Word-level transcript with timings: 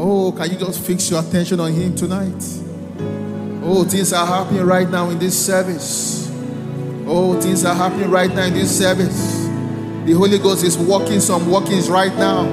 Oh, 0.00 0.30
can 0.30 0.48
you 0.48 0.56
just 0.56 0.86
fix 0.86 1.10
your 1.10 1.20
attention 1.20 1.58
on 1.58 1.72
Him 1.72 1.92
tonight? 1.96 2.40
Oh, 3.64 3.84
things 3.84 4.12
are 4.12 4.24
happening 4.24 4.64
right 4.64 4.88
now 4.88 5.10
in 5.10 5.18
this 5.18 5.36
service. 5.44 6.30
Oh, 7.04 7.36
things 7.40 7.64
are 7.64 7.74
happening 7.74 8.08
right 8.08 8.32
now 8.32 8.44
in 8.44 8.52
this 8.52 8.78
service. 8.78 9.46
The 10.06 10.12
Holy 10.12 10.38
Ghost 10.38 10.62
is 10.62 10.78
working 10.78 11.18
some 11.18 11.50
workings 11.50 11.90
right 11.90 12.14
now. 12.14 12.46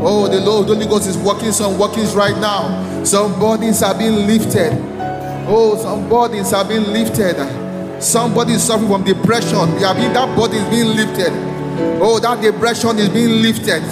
Oh, 0.00 0.28
the 0.28 0.40
Lord, 0.40 0.68
the 0.68 0.74
Holy 0.74 0.86
Ghost 0.86 1.08
is 1.08 1.18
working 1.18 1.50
some 1.50 1.76
workings 1.80 2.14
right 2.14 2.38
now. 2.38 3.02
Some 3.02 3.40
bodies 3.40 3.82
are 3.82 3.98
being 3.98 4.28
lifted. 4.28 4.70
Oh, 5.48 5.76
some 5.82 6.08
bodies 6.08 6.52
are 6.52 6.64
being 6.64 6.84
lifted. 6.84 7.34
Somebody 8.00 8.52
is 8.52 8.62
suffering 8.62 8.88
from 8.88 9.02
depression. 9.02 9.74
That 9.80 10.36
body 10.36 10.58
is 10.58 10.68
being 10.70 10.94
lifted. 10.94 11.32
Oh, 12.00 12.20
that 12.20 12.40
depression 12.40 12.98
is 13.00 13.08
being 13.08 13.42
lifted. 13.42 13.82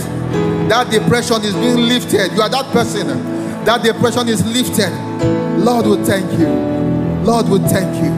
That 0.68 0.90
depression 0.90 1.42
is 1.44 1.54
being 1.54 1.88
lifted. 1.88 2.32
You 2.32 2.42
are 2.42 2.48
that 2.50 2.72
person. 2.72 3.08
That 3.64 3.82
depression 3.82 4.28
is 4.28 4.44
lifted. 4.46 4.90
Lord, 5.58 5.86
we 5.86 6.04
thank 6.04 6.30
you. 6.38 6.48
Lord, 7.24 7.48
we 7.48 7.58
thank 7.68 7.96
you. 8.02 8.12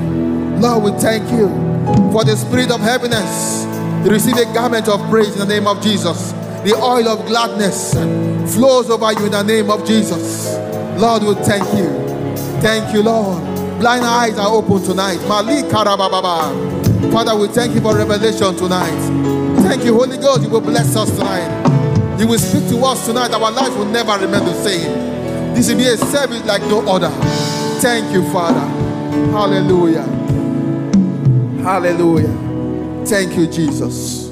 Lord, 0.61 0.85
we 0.85 0.93
thank 1.01 1.31
you 1.31 1.49
for 2.13 2.25
the 2.25 2.37
spirit 2.37 2.71
of 2.71 2.81
heaviness. 2.81 3.65
Receive 4.09 4.37
a 4.37 4.45
garment 4.55 4.89
of 4.89 5.01
praise 5.11 5.33
in 5.33 5.39
the 5.41 5.47
name 5.47 5.67
of 5.67 5.83
Jesus. 5.83 6.33
The 6.65 6.75
oil 6.77 7.09
of 7.09 7.27
gladness 7.27 7.95
flows 8.55 8.91
over 8.91 9.13
you 9.13 9.27
in 9.27 9.33
the 9.33 9.43
name 9.43 9.71
of 9.71 9.87
Jesus. 9.87 10.57
Lord, 11.01 11.23
we 11.23 11.35
thank 11.45 11.65
you. 11.79 11.89
Thank 12.61 12.93
you, 12.95 13.03
Lord. 13.03 13.43
Blind 13.81 14.05
eyes 14.05 14.39
are 14.39 14.49
open 14.49 14.83
tonight. 14.83 15.19
Father, 17.13 17.37
we 17.37 17.49
thank 17.49 17.75
you 17.75 17.81
for 17.81 17.97
revelation 17.97 18.57
tonight. 18.57 19.61
Thank 19.63 19.85
you, 19.85 19.95
Holy 19.95 20.19
Ghost. 20.19 20.43
You 20.43 20.49
will 20.51 20.61
bless 20.61 20.97
us 20.97 21.11
tonight. 21.17 21.88
You 22.19 22.27
will 22.27 22.39
speak 22.39 22.69
to 22.71 22.79
us 22.85 23.07
tonight. 23.07 23.33
Our 23.33 23.51
life 23.51 23.77
will 23.77 23.85
never 23.87 24.13
remain 24.13 24.45
the 24.45 24.55
same. 24.55 25.55
This 25.55 25.69
will 25.69 25.79
be 25.79 25.87
a 25.87 25.97
service 25.97 26.45
like 26.45 26.63
no 26.63 26.81
other. 26.89 27.11
Thank 27.81 28.13
you, 28.13 28.23
Father. 28.33 28.59
Hallelujah. 29.31 30.03
Hallelujah. 31.63 33.07
Thank 33.07 33.37
you, 33.37 33.47
Jesus. 33.47 34.31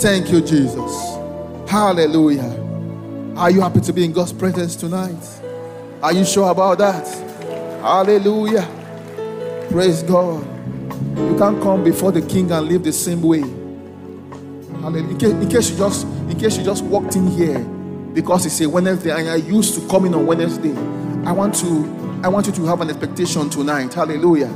Thank 0.00 0.30
you, 0.30 0.40
Jesus. 0.40 1.16
Hallelujah. 1.68 2.62
Are 3.36 3.50
you 3.50 3.60
happy 3.60 3.80
to 3.80 3.92
be 3.92 4.04
in 4.04 4.12
God's 4.12 4.32
presence 4.32 4.76
tonight? 4.76 5.22
Are 6.02 6.12
you 6.12 6.24
sure 6.24 6.50
about 6.50 6.78
that? 6.78 7.06
Hallelujah. 7.80 8.68
Praise 9.70 10.02
God. 10.04 10.46
You 11.16 11.36
can't 11.36 11.60
come 11.62 11.82
before 11.82 12.12
the 12.12 12.22
king 12.22 12.50
and 12.52 12.68
live 12.68 12.84
the 12.84 12.92
same 12.92 13.22
way. 13.22 13.40
In 13.40 15.18
case, 15.18 15.32
in 15.32 15.48
case 15.48 15.70
you 15.70 15.78
just 15.78 16.06
in 16.34 16.40
case 16.40 16.58
you 16.58 16.64
just 16.64 16.82
walked 16.84 17.14
in 17.14 17.28
here 17.28 17.60
because 18.12 18.44
it's 18.44 18.60
a 18.60 18.68
Wednesday 18.68 19.12
and 19.12 19.24
you're 19.24 19.54
used 19.56 19.80
to 19.80 19.88
coming 19.88 20.12
on 20.14 20.26
Wednesday, 20.26 20.72
I 21.24 21.30
want 21.30 21.54
to 21.56 22.20
I 22.24 22.28
want 22.28 22.46
you 22.46 22.52
to 22.54 22.64
have 22.66 22.80
an 22.80 22.90
expectation 22.90 23.48
tonight. 23.50 23.94
Hallelujah. 23.94 24.52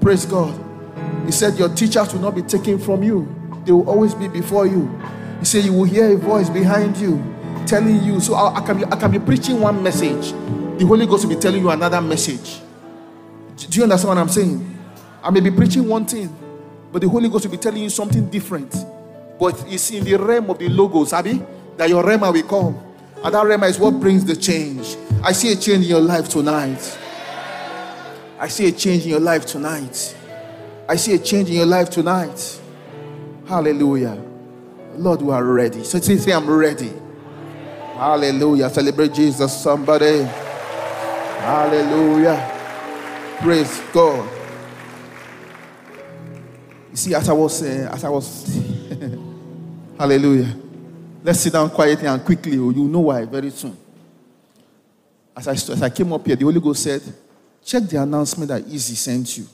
Praise 0.00 0.26
God. 0.26 0.58
He 1.24 1.32
said, 1.32 1.58
Your 1.58 1.70
teachers 1.74 2.12
will 2.12 2.20
not 2.20 2.34
be 2.34 2.42
taken 2.42 2.78
from 2.78 3.02
you, 3.02 3.34
they 3.64 3.72
will 3.72 3.88
always 3.88 4.14
be 4.14 4.28
before 4.28 4.66
you. 4.66 4.88
He 5.38 5.46
said, 5.46 5.64
You 5.64 5.72
will 5.72 5.84
hear 5.84 6.12
a 6.12 6.16
voice 6.16 6.50
behind 6.50 6.98
you 6.98 7.22
telling 7.66 8.02
you. 8.02 8.20
So 8.20 8.34
I, 8.34 8.56
I, 8.56 8.60
can, 8.60 8.78
be, 8.78 8.84
I 8.84 8.96
can 8.96 9.10
be 9.10 9.18
preaching 9.18 9.60
one 9.60 9.82
message, 9.82 10.32
the 10.78 10.84
Holy 10.86 11.06
Ghost 11.06 11.24
will 11.24 11.34
be 11.34 11.40
telling 11.40 11.62
you 11.62 11.70
another 11.70 12.02
message. 12.02 12.60
Do 13.56 13.76
you 13.78 13.84
understand 13.84 14.08
what 14.08 14.18
I'm 14.18 14.28
saying? 14.28 14.78
I 15.22 15.30
may 15.30 15.40
be 15.40 15.50
preaching 15.50 15.88
one 15.88 16.04
thing, 16.04 16.34
but 16.92 17.00
the 17.00 17.08
Holy 17.08 17.30
Ghost 17.30 17.46
will 17.46 17.52
be 17.52 17.58
telling 17.58 17.82
you 17.82 17.88
something 17.88 18.28
different. 18.28 18.74
But 19.38 19.64
it's 19.68 19.90
in 19.90 20.04
the 20.04 20.16
realm 20.16 20.50
of 20.50 20.58
the 20.58 20.68
logos, 20.68 21.12
Abby, 21.12 21.42
that 21.76 21.88
your 21.88 22.02
rhema 22.02 22.32
will 22.32 22.42
come. 22.42 22.78
And 23.22 23.34
that 23.34 23.44
rhema 23.44 23.68
is 23.68 23.78
what 23.78 23.98
brings 24.00 24.24
the 24.24 24.36
change. 24.36 24.96
I 25.22 25.32
see 25.32 25.52
a 25.52 25.56
change 25.56 25.84
in 25.84 25.90
your 25.90 26.00
life 26.00 26.28
tonight. 26.28 26.98
I 28.38 28.48
see 28.48 28.68
a 28.68 28.72
change 28.72 29.04
in 29.04 29.10
your 29.10 29.20
life 29.20 29.46
tonight. 29.46 30.16
I 30.88 30.96
see 30.96 31.14
a 31.14 31.18
change 31.18 31.48
in 31.48 31.56
your 31.56 31.66
life 31.66 31.90
tonight. 31.90 32.60
Hallelujah. 33.46 34.22
Lord, 34.96 35.22
we 35.22 35.32
are 35.32 35.44
ready. 35.44 35.84
So 35.84 35.98
say, 36.00 36.32
I'm 36.32 36.48
ready. 36.48 36.92
Hallelujah. 37.94 38.70
Celebrate 38.70 39.12
Jesus, 39.12 39.60
somebody. 39.60 40.22
Hallelujah. 41.42 42.54
Praise 43.40 43.80
God. 43.92 44.28
You 46.90 46.96
see, 46.96 47.14
as 47.14 47.28
I 47.28 47.32
was, 47.32 47.62
uh, 47.62 47.90
as 47.92 48.04
I 48.04 48.08
was, 48.08 48.77
hallelujah. 49.98 50.56
Let's 51.22 51.40
sit 51.40 51.52
down 51.52 51.70
quietly 51.70 52.06
and 52.06 52.24
quickly. 52.24 52.58
Oh, 52.58 52.70
you 52.70 52.88
know 52.88 53.00
why 53.00 53.24
very 53.24 53.50
soon. 53.50 53.76
As 55.36 55.48
I, 55.48 55.52
as 55.52 55.82
I 55.82 55.90
came 55.90 56.12
up 56.12 56.26
here, 56.26 56.36
the 56.36 56.44
Holy 56.44 56.60
Ghost 56.60 56.82
said, 56.82 57.02
check 57.64 57.82
the 57.84 58.02
announcement 58.02 58.48
that 58.48 58.66
Easy 58.66 58.94
sent 58.94 59.38
you. 59.38 59.46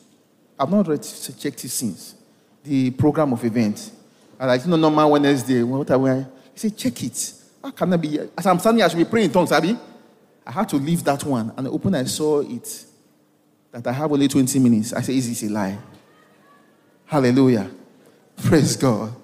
I've 0.59 0.71
not 0.71 0.87
read 0.87 1.03
checked 1.03 1.65
it 1.65 1.69
since 1.69 2.15
the 2.63 2.91
program 2.93 3.33
of 3.33 3.45
events. 3.45 3.91
And 4.39 4.51
I 4.51 4.57
didn't 4.57 4.71
know 4.71 4.77
normal 4.77 5.11
Wednesday. 5.11 5.63
What 5.63 5.91
I 5.91 5.97
went, 5.97 6.27
he 6.53 6.59
said, 6.59 6.77
check 6.77 7.03
it. 7.03 7.35
How 7.63 7.71
can 7.71 7.93
I 7.93 7.97
be? 7.97 8.19
As 8.37 8.47
I'm 8.47 8.59
standing, 8.59 8.83
I 8.83 8.89
should 8.89 8.99
be 8.99 9.05
praying 9.05 9.27
in 9.27 9.33
tongues, 9.33 9.53
Abby. 9.53 9.77
I 10.47 10.53
had 10.53 10.69
to 10.69 10.77
leave 10.77 11.03
that 11.05 11.25
one. 11.25 11.53
And 11.57 11.69
open, 11.69 11.95
I 11.95 12.05
saw 12.05 12.41
it 12.41 12.85
that 13.73 13.87
I 13.87 13.93
have 13.93 14.13
only 14.13 14.29
20 14.29 14.59
minutes. 14.59 14.93
I 14.93 15.01
said, 15.01 15.15
is 15.15 15.29
this 15.29 15.51
a 15.51 15.53
lie? 15.53 15.79
Hallelujah. 17.07 17.71
Praise 18.37 18.77
God. 18.77 19.15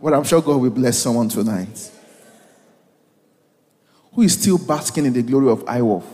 Well, 0.00 0.14
I'm 0.14 0.24
sure 0.24 0.40
God 0.40 0.60
will 0.60 0.70
bless 0.70 0.98
someone 0.98 1.28
tonight. 1.28 1.90
Who 4.12 4.22
is 4.22 4.34
still 4.34 4.58
basking 4.58 5.06
in 5.06 5.12
the 5.12 5.22
glory 5.22 5.50
of 5.50 5.64
IWOF? 5.64 6.04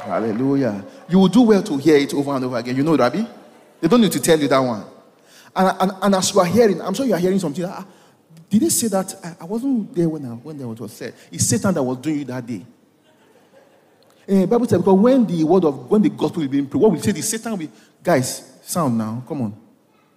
Hallelujah. 0.00 0.84
You 1.08 1.18
will 1.18 1.28
do 1.28 1.42
well 1.42 1.62
to 1.62 1.76
hear 1.76 1.96
it 1.96 2.14
over 2.14 2.34
and 2.34 2.44
over 2.44 2.56
again. 2.56 2.76
You 2.76 2.82
know, 2.82 2.96
Rabbi? 2.96 3.24
They 3.80 3.88
don't 3.88 4.00
need 4.00 4.12
to 4.12 4.20
tell 4.20 4.38
you 4.38 4.48
that 4.48 4.58
one. 4.58 4.84
And, 5.54 5.76
and, 5.80 5.92
and 6.02 6.14
as 6.14 6.32
you 6.32 6.40
are 6.40 6.46
hearing, 6.46 6.80
I'm 6.80 6.94
sure 6.94 7.06
you 7.06 7.14
are 7.14 7.18
hearing 7.18 7.38
something. 7.38 7.64
Ah, 7.64 7.86
did 8.48 8.62
they 8.62 8.68
say 8.68 8.88
that? 8.88 9.14
I, 9.22 9.36
I 9.40 9.44
wasn't 9.44 9.94
there 9.94 10.08
when, 10.08 10.24
I, 10.24 10.34
when 10.34 10.56
that 10.58 10.66
was 10.66 10.92
said. 10.92 11.14
It's 11.30 11.44
Satan 11.44 11.74
that 11.74 11.82
was 11.82 11.98
doing 11.98 12.20
it 12.20 12.26
that 12.28 12.46
day. 12.46 12.64
Uh, 14.28 14.46
Bible 14.46 14.68
says, 14.68 14.78
because 14.78 14.98
when 14.98 15.26
the 15.26 15.42
word 15.44 15.64
of 15.64 15.90
when 15.90 16.02
the 16.02 16.10
gospel 16.10 16.42
is 16.42 16.48
being 16.48 16.66
preached, 16.66 16.82
what 16.82 16.92
we 16.92 16.98
say 16.98 17.12
the 17.12 17.22
Satan 17.22 17.56
will 17.56 17.68
guys 18.02 18.60
sound 18.62 18.98
now. 18.98 19.22
Come 19.26 19.42
on, 19.42 19.56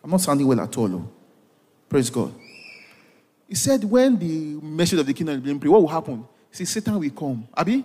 I'm 0.04 0.12
not 0.12 0.20
sounding 0.20 0.46
well 0.48 0.60
at 0.60 0.78
all. 0.78 0.94
Oh. 0.94 1.10
Praise 1.92 2.10
God. 2.10 2.34
He 3.50 3.56
said 3.56 3.84
when 3.84 4.18
the 4.18 4.66
message 4.66 4.98
of 4.98 5.06
the 5.06 5.14
kingdom 5.14 5.36
is 5.36 5.42
being 5.42 5.60
preached, 5.60 5.74
what 5.74 5.82
will 5.82 5.90
happen? 5.90 6.26
He 6.50 6.56
said 6.56 6.68
Satan 6.70 6.98
will 6.98 7.10
come. 7.10 7.46
Abi, 7.54 7.84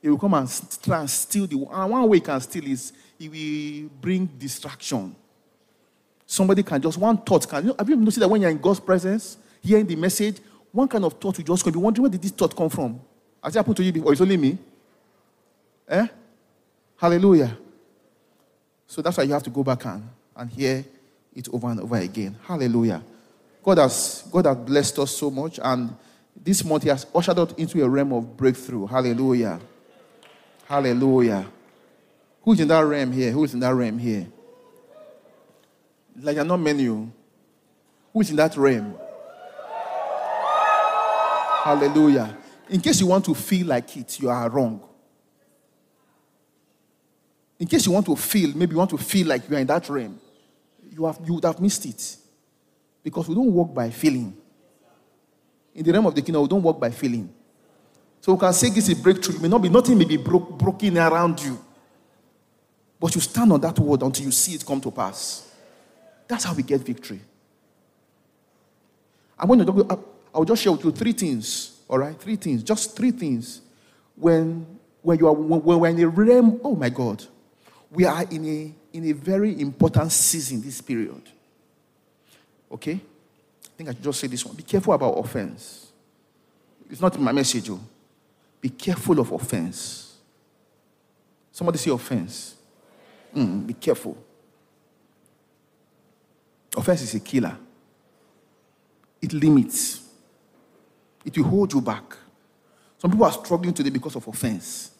he 0.00 0.08
will 0.08 0.16
come 0.16 0.32
and 0.32 0.48
try 0.82 1.00
and 1.00 1.10
steal 1.10 1.46
the. 1.46 1.54
And 1.70 1.90
one 1.90 2.08
way 2.08 2.16
he 2.16 2.20
can 2.22 2.40
steal 2.40 2.66
is 2.66 2.94
he 3.18 3.28
will 3.28 3.90
bring 4.00 4.24
distraction. 4.24 5.14
Somebody 6.24 6.62
can 6.62 6.80
just 6.80 6.96
one 6.96 7.18
thought 7.18 7.46
can. 7.46 7.64
You 7.64 7.68
know, 7.68 7.76
have 7.78 7.86
you 7.86 7.96
noticed 7.96 8.18
that 8.18 8.28
when 8.30 8.40
you're 8.40 8.50
in 8.50 8.56
God's 8.56 8.80
presence, 8.80 9.36
hearing 9.60 9.86
the 9.86 9.96
message, 9.96 10.38
one 10.72 10.88
kind 10.88 11.04
of 11.04 11.12
thought 11.20 11.36
will 11.36 11.44
just 11.44 11.62
come. 11.64 11.72
Be 11.74 11.78
wondering 11.78 12.04
where 12.04 12.10
did 12.10 12.22
this 12.22 12.30
thought 12.30 12.56
come 12.56 12.70
from? 12.70 12.98
Has 13.42 13.54
it 13.54 13.58
happened 13.58 13.76
to 13.76 13.84
you 13.84 13.92
before? 13.92 14.12
It's 14.12 14.22
only 14.22 14.38
me. 14.38 14.56
Eh? 15.86 16.06
Hallelujah. 16.96 17.58
So 18.86 19.02
that's 19.02 19.18
why 19.18 19.24
you 19.24 19.34
have 19.34 19.42
to 19.42 19.50
go 19.50 19.62
back 19.62 19.84
and, 19.84 20.08
and 20.34 20.48
hear 20.48 20.82
it 21.34 21.46
over 21.52 21.68
and 21.68 21.80
over 21.80 21.96
again. 21.96 22.38
Hallelujah. 22.42 23.02
God 23.64 23.78
has, 23.78 24.24
God 24.30 24.44
has 24.44 24.56
blessed 24.58 24.98
us 24.98 25.16
so 25.16 25.30
much, 25.30 25.58
and 25.62 25.96
this 26.36 26.62
month 26.62 26.82
He 26.82 26.90
has 26.90 27.06
ushered 27.14 27.38
us 27.38 27.52
into 27.54 27.82
a 27.82 27.88
realm 27.88 28.12
of 28.12 28.36
breakthrough. 28.36 28.86
Hallelujah. 28.86 29.58
Hallelujah. 30.66 31.46
Who's 32.42 32.60
in 32.60 32.68
that 32.68 32.80
realm 32.80 33.10
here? 33.10 33.30
Who's 33.30 33.54
in 33.54 33.60
that 33.60 33.74
realm 33.74 33.98
here? 33.98 34.26
Like 36.20 36.36
you're 36.36 36.44
not 36.44 36.58
many. 36.58 36.84
Who's 38.12 38.30
in 38.30 38.36
that 38.36 38.54
realm? 38.56 38.94
Hallelujah. 41.64 42.36
In 42.68 42.80
case 42.82 43.00
you 43.00 43.06
want 43.06 43.24
to 43.24 43.34
feel 43.34 43.66
like 43.68 43.96
it, 43.96 44.20
you 44.20 44.28
are 44.28 44.48
wrong. 44.50 44.82
In 47.58 47.66
case 47.66 47.86
you 47.86 47.92
want 47.92 48.04
to 48.06 48.16
feel, 48.16 48.50
maybe 48.54 48.72
you 48.72 48.78
want 48.78 48.90
to 48.90 48.98
feel 48.98 49.26
like 49.28 49.48
you 49.48 49.56
are 49.56 49.60
in 49.60 49.66
that 49.66 49.88
realm, 49.88 50.20
you, 50.90 51.06
have, 51.06 51.18
you 51.24 51.34
would 51.34 51.44
have 51.44 51.58
missed 51.60 51.86
it. 51.86 52.16
Because 53.04 53.28
we 53.28 53.34
don't 53.34 53.52
walk 53.52 53.72
by 53.72 53.90
feeling. 53.90 54.34
In 55.74 55.84
the 55.84 55.92
realm 55.92 56.06
of 56.06 56.14
the 56.14 56.22
kingdom, 56.22 56.42
we 56.42 56.48
don't 56.48 56.62
walk 56.62 56.80
by 56.80 56.90
feeling. 56.90 57.32
So 58.20 58.32
we 58.32 58.40
can 58.40 58.52
say 58.54 58.70
this 58.70 58.88
is 58.88 58.98
a 58.98 59.02
breakthrough. 59.02 59.36
It 59.36 59.42
may 59.42 59.48
not 59.48 59.60
be, 59.60 59.68
nothing 59.68 59.98
may 59.98 60.06
be 60.06 60.16
broke, 60.16 60.58
broken 60.58 60.96
around 60.96 61.42
you. 61.42 61.62
But 62.98 63.14
you 63.14 63.20
stand 63.20 63.52
on 63.52 63.60
that 63.60 63.78
word 63.78 64.02
until 64.02 64.24
you 64.24 64.32
see 64.32 64.54
it 64.54 64.64
come 64.64 64.80
to 64.80 64.90
pass. 64.90 65.52
That's 66.26 66.44
how 66.44 66.54
we 66.54 66.62
get 66.62 66.80
victory. 66.80 67.20
I'm 69.38 69.48
going 69.48 69.58
to 69.58 69.66
talk, 69.66 70.00
I'll 70.34 70.44
just 70.44 70.62
share 70.62 70.72
with 70.72 70.84
you 70.84 70.90
three 70.92 71.12
things, 71.12 71.80
all 71.86 71.98
right? 71.98 72.18
Three 72.18 72.36
things, 72.36 72.62
just 72.62 72.96
three 72.96 73.10
things. 73.10 73.60
When, 74.16 74.66
when 75.02 75.18
you 75.18 75.26
are 75.26 75.32
when 75.32 75.80
we're 75.80 75.88
in 75.88 76.00
a 76.00 76.08
realm, 76.08 76.60
oh 76.64 76.74
my 76.74 76.88
God, 76.88 77.22
we 77.90 78.06
are 78.06 78.22
in 78.30 78.44
a, 78.46 78.96
in 78.96 79.10
a 79.10 79.12
very 79.12 79.60
important 79.60 80.10
season 80.10 80.62
this 80.62 80.80
period. 80.80 81.20
Okay? 82.74 83.00
I 83.64 83.76
think 83.76 83.88
I 83.88 83.92
should 83.92 84.02
just 84.02 84.20
say 84.20 84.26
this 84.26 84.44
one. 84.44 84.56
Be 84.56 84.64
careful 84.64 84.92
about 84.92 85.12
offense. 85.12 85.92
It's 86.90 87.00
not 87.00 87.14
in 87.14 87.22
my 87.22 87.32
message. 87.32 87.70
Oh. 87.70 87.80
Be 88.60 88.68
careful 88.68 89.18
of 89.20 89.30
offense. 89.30 90.16
Somebody 91.52 91.78
say 91.78 91.90
offense. 91.90 92.56
Mm, 93.34 93.66
be 93.66 93.74
careful. 93.74 94.16
Offense 96.76 97.02
is 97.02 97.14
a 97.14 97.20
killer. 97.20 97.56
It 99.22 99.32
limits. 99.32 100.02
It 101.24 101.36
will 101.38 101.44
hold 101.44 101.72
you 101.72 101.80
back. 101.80 102.16
Some 102.98 103.12
people 103.12 103.26
are 103.26 103.32
struggling 103.32 103.72
today 103.72 103.90
because 103.90 104.16
of 104.16 104.26
offense. 104.26 104.90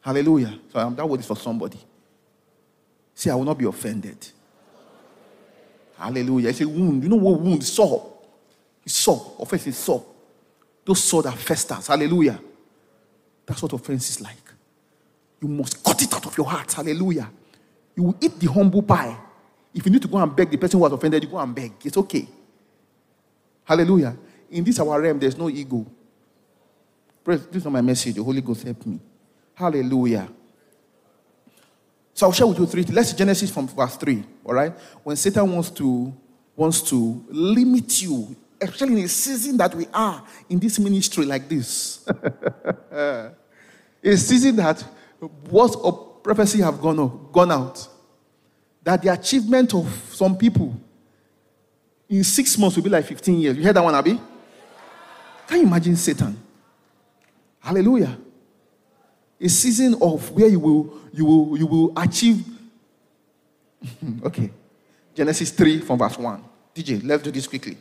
Hallelujah. 0.00 0.58
So 0.72 0.78
um, 0.80 0.96
that 0.96 1.08
word 1.08 1.20
is 1.20 1.26
for 1.26 1.36
somebody. 1.36 1.78
See, 3.14 3.30
I 3.30 3.34
will 3.34 3.44
not 3.44 3.58
be 3.58 3.66
offended. 3.66 4.26
Hallelujah. 5.96 6.48
It's 6.48 6.60
a 6.60 6.68
wound. 6.68 7.02
You 7.02 7.08
know 7.08 7.16
what 7.16 7.40
wound? 7.40 7.64
Saw. 7.64 8.04
Saw. 8.86 9.36
Offense 9.38 9.66
is 9.68 9.76
saw. 9.76 10.02
Those 10.84 11.02
saw 11.02 11.22
that 11.22 11.36
festers. 11.38 11.86
Hallelujah. 11.86 12.40
That's 13.46 13.62
what 13.62 13.72
offense 13.72 14.10
is 14.10 14.20
like. 14.20 14.36
You 15.40 15.48
must 15.48 15.82
cut 15.82 16.00
it 16.02 16.12
out 16.14 16.26
of 16.26 16.36
your 16.36 16.46
heart. 16.46 16.72
Hallelujah. 16.72 17.30
You 17.96 18.04
will 18.04 18.16
eat 18.20 18.38
the 18.38 18.50
humble 18.50 18.82
pie. 18.82 19.16
If 19.74 19.86
you 19.86 19.92
need 19.92 20.02
to 20.02 20.08
go 20.08 20.18
and 20.18 20.34
beg 20.34 20.50
the 20.50 20.56
person 20.56 20.78
who 20.78 20.82
was 20.82 20.92
offended, 20.92 21.22
you 21.22 21.28
go 21.28 21.38
and 21.38 21.54
beg. 21.54 21.72
It's 21.84 21.96
okay. 21.96 22.26
Hallelujah. 23.64 24.16
In 24.50 24.64
this 24.64 24.78
our 24.80 25.00
realm, 25.00 25.18
there's 25.18 25.36
no 25.36 25.48
ego. 25.48 25.86
Praise, 27.24 27.46
this 27.46 27.56
is 27.56 27.64
not 27.64 27.72
my 27.72 27.80
message. 27.80 28.14
The 28.16 28.22
Holy 28.22 28.40
Ghost 28.40 28.64
help 28.64 28.84
me. 28.86 28.98
Hallelujah. 29.54 30.28
So 32.14 32.26
I'll 32.26 32.32
share 32.32 32.46
with 32.46 32.58
you 32.58 32.66
three. 32.66 32.84
Let's 32.84 33.10
see 33.10 33.16
Genesis 33.16 33.50
from 33.50 33.68
verse 33.68 33.96
3. 33.96 34.22
All 34.44 34.54
right. 34.54 34.72
When 35.02 35.16
Satan 35.16 35.50
wants 35.50 35.70
to 35.70 36.12
wants 36.54 36.82
to 36.82 37.24
limit 37.30 38.02
you, 38.02 38.36
especially 38.60 39.00
in 39.00 39.04
a 39.04 39.08
season 39.08 39.56
that 39.56 39.74
we 39.74 39.86
are 39.92 40.22
in 40.48 40.58
this 40.58 40.78
ministry 40.78 41.24
like 41.24 41.48
this. 41.48 42.06
a 42.92 43.32
season 44.16 44.56
that 44.56 44.84
words 45.50 45.76
of 45.76 46.22
prophecy 46.22 46.60
have 46.60 46.80
gone, 46.80 47.28
gone 47.32 47.50
out. 47.50 47.88
That 48.84 49.02
the 49.02 49.12
achievement 49.12 49.74
of 49.74 49.88
some 50.12 50.36
people 50.36 50.74
in 52.08 52.22
six 52.24 52.58
months 52.58 52.76
will 52.76 52.82
be 52.82 52.90
like 52.90 53.06
15 53.06 53.38
years. 53.38 53.56
You 53.56 53.64
heard 53.64 53.76
that 53.76 53.84
one, 53.84 53.94
Abby? 53.94 54.20
Can 55.46 55.60
you 55.60 55.66
imagine 55.66 55.96
Satan? 55.96 56.36
Hallelujah. 57.60 58.18
A 59.42 59.48
season 59.48 59.96
of 60.00 60.30
where 60.30 60.48
you 60.48 60.60
will 60.60 60.98
you 61.12 61.24
will 61.24 61.58
you 61.58 61.66
will 61.66 61.92
achieve. 61.96 62.44
okay. 64.24 64.50
Genesis 65.14 65.50
3 65.50 65.80
from 65.80 65.98
verse 65.98 66.16
1. 66.16 66.44
DJ, 66.74 67.04
let's 67.04 67.22
do 67.22 67.30
this 67.30 67.46
quickly. 67.46 67.76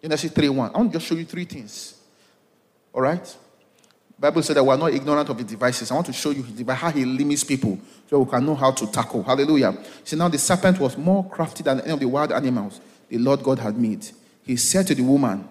Genesis 0.00 0.30
3 0.30 0.48
1. 0.48 0.70
I 0.72 0.78
want 0.78 0.92
to 0.92 0.98
just 0.98 1.06
show 1.08 1.16
you 1.16 1.24
three 1.24 1.44
things. 1.44 1.96
All 2.94 3.02
right? 3.02 3.36
Bible 4.22 4.42
said 4.42 4.54
that 4.54 4.62
we're 4.62 4.76
not 4.76 4.92
ignorant 4.92 5.28
of 5.28 5.36
his 5.36 5.46
devices. 5.46 5.90
I 5.90 5.94
want 5.94 6.06
to 6.06 6.12
show 6.12 6.30
you 6.30 6.44
how 6.68 6.92
he 6.92 7.04
limits 7.04 7.42
people 7.42 7.76
so 8.08 8.20
we 8.20 8.30
can 8.30 8.46
know 8.46 8.54
how 8.54 8.70
to 8.70 8.86
tackle. 8.86 9.24
Hallelujah. 9.24 9.76
See, 10.04 10.14
now 10.14 10.28
the 10.28 10.38
serpent 10.38 10.78
was 10.78 10.96
more 10.96 11.28
crafty 11.28 11.64
than 11.64 11.80
any 11.80 11.90
of 11.90 11.98
the 11.98 12.06
wild 12.06 12.30
animals 12.30 12.80
the 13.08 13.18
Lord 13.18 13.42
God 13.42 13.58
had 13.58 13.76
made. 13.76 14.08
He 14.44 14.56
said 14.56 14.86
to 14.86 14.94
the 14.94 15.02
woman, 15.02 15.48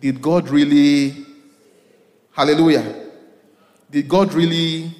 Did 0.00 0.22
God 0.22 0.48
really? 0.50 1.26
Hallelujah. 2.30 3.10
Did 3.92 4.08
God 4.08 4.32
really? 4.32 4.90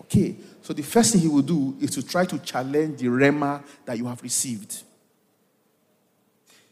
Okay. 0.00 0.36
So 0.60 0.72
the 0.72 0.82
first 0.82 1.12
thing 1.12 1.20
he 1.20 1.28
will 1.28 1.42
do 1.42 1.76
is 1.80 1.92
to 1.92 2.02
try 2.04 2.24
to 2.24 2.38
challenge 2.40 2.98
the 2.98 3.06
rhema 3.06 3.62
that 3.84 3.96
you 3.96 4.06
have 4.06 4.20
received. 4.20 4.82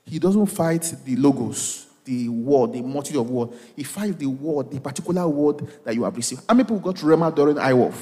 He 0.05 0.19
doesn't 0.19 0.47
fight 0.47 0.93
the 1.05 1.15
logos, 1.15 1.87
the 2.05 2.29
word, 2.29 2.73
the 2.73 2.83
multitude 2.83 3.21
of 3.21 3.31
word. 3.31 3.51
He 3.77 3.85
fights 3.85 4.17
the 4.17 4.27
word, 4.27 4.73
the 4.73 4.81
particular 4.81 5.29
word 5.29 5.67
that 5.85 5.95
you 5.95 6.03
have 6.03 6.17
received. 6.17 6.43
How 6.49 6.55
many 6.57 6.65
people 6.65 6.81
got 6.81 6.97
rhema 6.97 7.33
during 7.33 7.57
IWOF? 7.57 7.95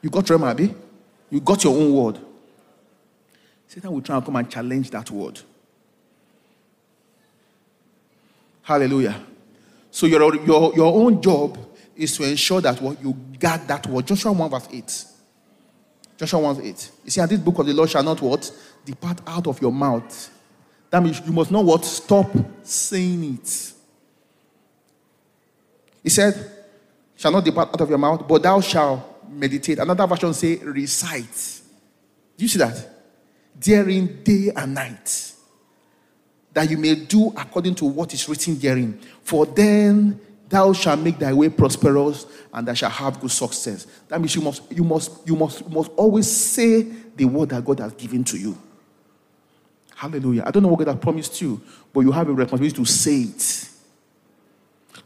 You 0.00 0.10
got 0.10 0.24
rhema, 0.26 0.50
Abi? 0.50 0.72
You 1.28 1.40
got 1.40 1.64
your 1.64 1.76
own 1.76 1.92
word. 1.92 2.20
Satan 3.66 3.90
will 3.90 4.00
try 4.00 4.14
and 4.14 4.24
come 4.24 4.36
and 4.36 4.48
challenge 4.48 4.90
that 4.90 5.10
word. 5.10 5.40
Hallelujah. 8.62 9.20
So 9.94 10.06
your, 10.06 10.34
your, 10.44 10.74
your 10.74 10.92
own 10.92 11.22
job 11.22 11.56
is 11.94 12.16
to 12.16 12.24
ensure 12.24 12.60
that 12.60 12.82
what 12.82 13.00
you 13.00 13.12
got 13.38 13.64
that 13.68 13.86
word. 13.86 14.04
Joshua 14.04 14.32
1 14.32 14.50
verse 14.50 14.68
8. 14.72 15.04
Joshua 16.16 16.40
1 16.40 16.54
verse 16.56 16.64
8. 16.64 16.90
You 17.04 17.10
see, 17.12 17.20
and 17.20 17.30
this 17.30 17.38
book 17.38 17.60
of 17.60 17.66
the 17.66 17.72
Lord 17.72 17.88
shall 17.88 18.02
not 18.02 18.20
what? 18.20 18.50
Depart 18.84 19.20
out 19.24 19.46
of 19.46 19.62
your 19.62 19.70
mouth. 19.70 20.30
That 20.90 21.00
means 21.00 21.22
you 21.24 21.32
must 21.32 21.52
not 21.52 21.64
what? 21.64 21.84
Stop 21.84 22.28
saying 22.64 23.34
it. 23.34 23.72
He 26.02 26.08
said, 26.08 26.50
shall 27.14 27.30
not 27.30 27.44
depart 27.44 27.68
out 27.68 27.80
of 27.80 27.88
your 27.88 27.98
mouth, 27.98 28.26
but 28.26 28.42
thou 28.42 28.60
shalt 28.60 29.30
meditate. 29.30 29.78
Another 29.78 30.08
version 30.08 30.34
say, 30.34 30.56
recite. 30.56 31.60
Do 32.36 32.44
you 32.44 32.48
see 32.48 32.58
that? 32.58 32.84
During 33.56 34.24
day 34.24 34.50
and 34.56 34.74
night. 34.74 35.34
That 36.52 36.68
you 36.68 36.78
may 36.78 36.96
do 36.96 37.32
according 37.36 37.76
to 37.76 37.84
what 37.84 38.12
is 38.12 38.28
written 38.28 38.58
therein. 38.58 39.00
For 39.24 39.46
then 39.46 40.20
thou 40.48 40.72
shalt 40.72 41.00
make 41.00 41.18
thy 41.18 41.32
way 41.32 41.48
prosperous 41.48 42.26
and 42.52 42.68
thou 42.68 42.74
shalt 42.74 42.92
have 42.92 43.20
good 43.20 43.30
success. 43.30 43.86
That 44.08 44.20
means 44.20 44.34
you 44.36 44.42
must, 44.42 44.70
you 44.70 44.84
must, 44.84 45.26
you 45.26 45.34
must, 45.34 45.60
you 45.62 45.68
must 45.68 45.90
always 45.96 46.30
say 46.30 46.82
the 47.16 47.24
word 47.24 47.48
that 47.48 47.64
God 47.64 47.80
has 47.80 47.92
given 47.94 48.22
to 48.24 48.38
you. 48.38 48.56
Hallelujah. 49.96 50.44
I 50.46 50.50
don't 50.50 50.62
know 50.62 50.68
what 50.68 50.78
God 50.78 50.88
has 50.88 50.98
promised 50.98 51.40
you, 51.40 51.60
but 51.92 52.00
you 52.00 52.12
have 52.12 52.28
a 52.28 52.32
responsibility 52.32 52.76
to 52.76 52.84
say 52.84 53.22
it. 53.22 53.68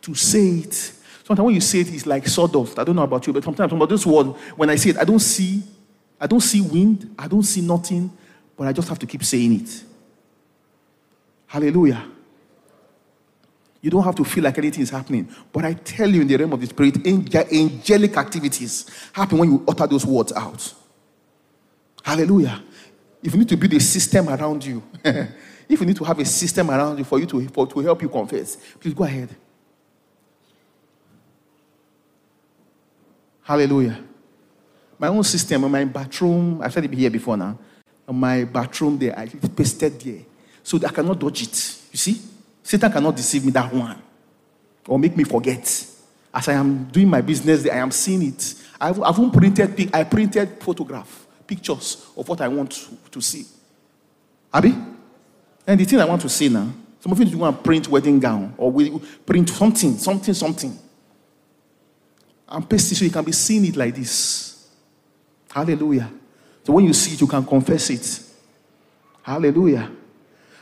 To 0.03 0.15
say 0.15 0.49
it. 0.59 0.75
Sometimes 1.25 1.44
when 1.44 1.55
you 1.55 1.61
say 1.61 1.81
it, 1.81 1.93
it's 1.93 2.06
like 2.06 2.26
sawdust. 2.26 2.79
I 2.79 2.85
don't 2.85 2.97
know 2.97 3.03
about 3.03 3.26
you, 3.26 3.32
but 3.32 3.44
sometimes 3.44 3.73
about 3.73 3.88
this 3.88 4.05
word, 4.05 4.29
when 4.56 4.70
I 4.70 4.76
say 4.76 4.91
it, 4.91 4.99
I 4.99 5.05
don't 5.05 5.19
see, 5.19 5.62
I 6.20 6.26
don't 6.26 6.41
see 6.41 6.61
wind, 6.61 7.15
I 7.19 7.29
don't 7.29 7.43
see 7.43 7.61
nothing, 7.61 8.11
but 8.56 8.67
I 8.67 8.73
just 8.73 8.88
have 8.88 8.99
to 8.99 9.06
keep 9.06 9.23
saying 9.23 9.61
it. 9.61 9.85
Hallelujah. 11.47 12.05
You 13.80 13.90
don't 13.90 14.02
have 14.02 14.16
to 14.16 14.25
feel 14.25 14.44
like 14.44 14.58
anything 14.58 14.82
is 14.82 14.90
happening. 14.90 15.28
But 15.52 15.64
I 15.64 15.75
tell 15.75 16.08
you, 16.10 16.22
in 16.22 16.26
the 16.26 16.36
realm 16.36 16.52
of 16.52 16.60
the 16.60 16.66
spirit, 16.66 17.06
angelic 17.06 18.16
activities 18.16 18.90
happen 19.12 19.38
when 19.38 19.52
you 19.52 19.64
utter 19.69 19.86
those 19.86 20.04
words 20.04 20.32
out. 20.32 20.75
Hallelujah. 22.02 22.62
If 23.22 23.32
you 23.32 23.38
need 23.38 23.48
to 23.48 23.56
build 23.56 23.75
a 23.75 23.80
system 23.80 24.28
around 24.28 24.64
you, 24.64 24.82
if 25.04 25.80
you 25.80 25.86
need 25.86 25.96
to 25.96 26.04
have 26.04 26.19
a 26.19 26.25
system 26.25 26.70
around 26.70 26.98
you 26.98 27.04
for 27.04 27.19
you 27.20 27.26
to, 27.26 27.48
for, 27.48 27.66
to 27.66 27.80
help 27.80 28.02
you 28.02 28.08
confess, 28.08 28.56
please 28.80 28.94
go 28.94 29.04
ahead. 29.04 29.34
Hallelujah. 33.43 34.05
My 34.98 35.08
own 35.08 35.22
system 35.22 35.64
in 35.64 35.70
my 35.70 35.84
bathroom, 35.84 36.60
I've 36.60 36.72
said 36.72 36.84
it 36.84 36.93
here 36.93 37.10
before 37.10 37.36
now. 37.36 37.58
My 38.08 38.44
bathroom 38.44 38.98
there, 38.98 39.17
I 39.19 39.26
pasted 39.26 40.00
there. 40.00 40.22
So 40.62 40.79
I 40.84 40.91
cannot 40.91 41.19
dodge 41.19 41.43
it. 41.43 41.79
You 41.93 41.98
see? 41.98 42.20
Satan 42.69 42.93
cannot 42.93 43.17
deceive 43.17 43.46
me 43.46 43.51
that 43.53 43.72
one 43.72 43.96
or 44.87 44.98
make 44.98 45.17
me 45.17 45.25
forget. 45.25 45.65
As 46.34 46.48
I 46.48 46.53
am 46.53 46.84
doing 46.84 47.08
my 47.08 47.22
business, 47.22 47.67
I 47.67 47.79
am 47.79 47.91
seeing 47.91 48.29
it. 48.29 48.55
I've, 48.79 49.03
I've 49.03 49.32
printed, 49.32 49.91
I 49.94 50.05
printed 50.05 50.63
photograph, 50.63 51.27
pictures 51.46 52.10
of 52.15 52.29
what 52.29 52.43
I 52.43 52.48
want 52.48 52.72
to, 52.72 52.94
to 53.10 53.20
see. 53.22 53.46
Abby? 54.53 54.77
And 55.67 55.81
the 55.81 55.84
thing 55.87 55.98
I 55.98 56.05
want 56.05 56.20
to 56.20 56.29
see 56.29 56.51
now, 56.51 56.70
some 57.01 57.10
of 57.10 57.19
you 57.19 57.39
want 57.39 57.56
to 57.56 57.63
print 57.63 57.89
wedding 57.89 58.20
gown 58.20 58.53
or 58.58 58.70
we 58.70 58.98
print 59.25 59.48
something, 59.48 59.96
something, 59.96 60.34
something. 60.34 60.79
And 62.51 62.69
paste 62.69 62.93
it 62.93 62.96
so 62.96 63.05
you 63.06 63.10
can 63.10 63.25
be 63.25 63.32
seeing 63.32 63.65
it 63.65 63.77
like 63.77 63.94
this. 63.94 64.69
Hallelujah. 65.51 66.10
So 66.65 66.75
when 66.75 66.84
you 66.84 66.93
see 66.93 67.15
it, 67.15 67.20
you 67.22 67.27
can 67.27 67.46
confess 67.46 67.89
it. 67.89 68.22
Hallelujah. 69.22 69.91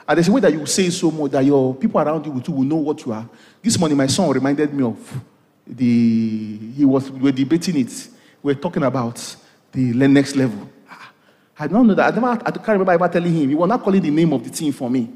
And 0.08 0.16
there's 0.16 0.28
a 0.28 0.32
way 0.32 0.40
that 0.40 0.52
you 0.52 0.64
say 0.66 0.88
so 0.90 1.10
much 1.10 1.32
that 1.32 1.44
your 1.44 1.74
people 1.74 2.00
around 2.00 2.24
you 2.26 2.40
too 2.40 2.52
will 2.52 2.64
know 2.64 2.76
what 2.76 3.04
you 3.04 3.12
are. 3.12 3.28
This 3.62 3.78
morning, 3.78 3.96
my 3.96 4.06
son 4.06 4.30
reminded 4.30 4.72
me 4.72 4.84
of 4.84 5.22
the, 5.66 6.58
he 6.76 6.84
was, 6.84 7.10
we 7.10 7.20
were 7.20 7.32
debating 7.32 7.78
it. 7.78 8.08
We 8.42 8.54
were 8.54 8.60
talking 8.60 8.84
about 8.84 9.36
the 9.72 9.92
next 9.92 10.36
level. 10.36 10.70
I 11.58 11.66
don't 11.66 11.86
know 11.86 11.94
that. 11.94 12.12
I, 12.12 12.14
never, 12.14 12.26
I 12.26 12.50
can't 12.50 12.68
remember 12.68 12.92
ever 12.92 13.08
telling 13.08 13.34
him. 13.34 13.48
He 13.48 13.54
was 13.54 13.68
not 13.68 13.82
calling 13.82 14.02
the 14.02 14.10
name 14.10 14.32
of 14.32 14.44
the 14.44 14.50
team 14.50 14.72
for 14.72 14.88
me. 14.90 15.10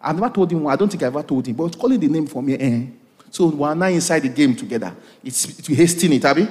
I 0.00 0.12
never 0.12 0.30
told 0.30 0.50
him, 0.50 0.66
I 0.66 0.76
don't 0.76 0.88
think 0.88 1.02
I 1.02 1.06
ever 1.06 1.22
told 1.22 1.46
him, 1.46 1.54
but 1.54 1.76
calling 1.76 2.00
the 2.00 2.08
name 2.08 2.26
for 2.26 2.42
me. 2.42 2.54
Eh. 2.54 2.86
So 3.30 3.46
we 3.46 3.62
are 3.64 3.74
now 3.74 3.86
inside 3.86 4.20
the 4.20 4.28
game 4.28 4.56
together. 4.56 4.94
It's, 5.22 5.58
it's 5.58 5.68
hasting 5.68 6.12
it, 6.14 6.24
Abby. 6.24 6.48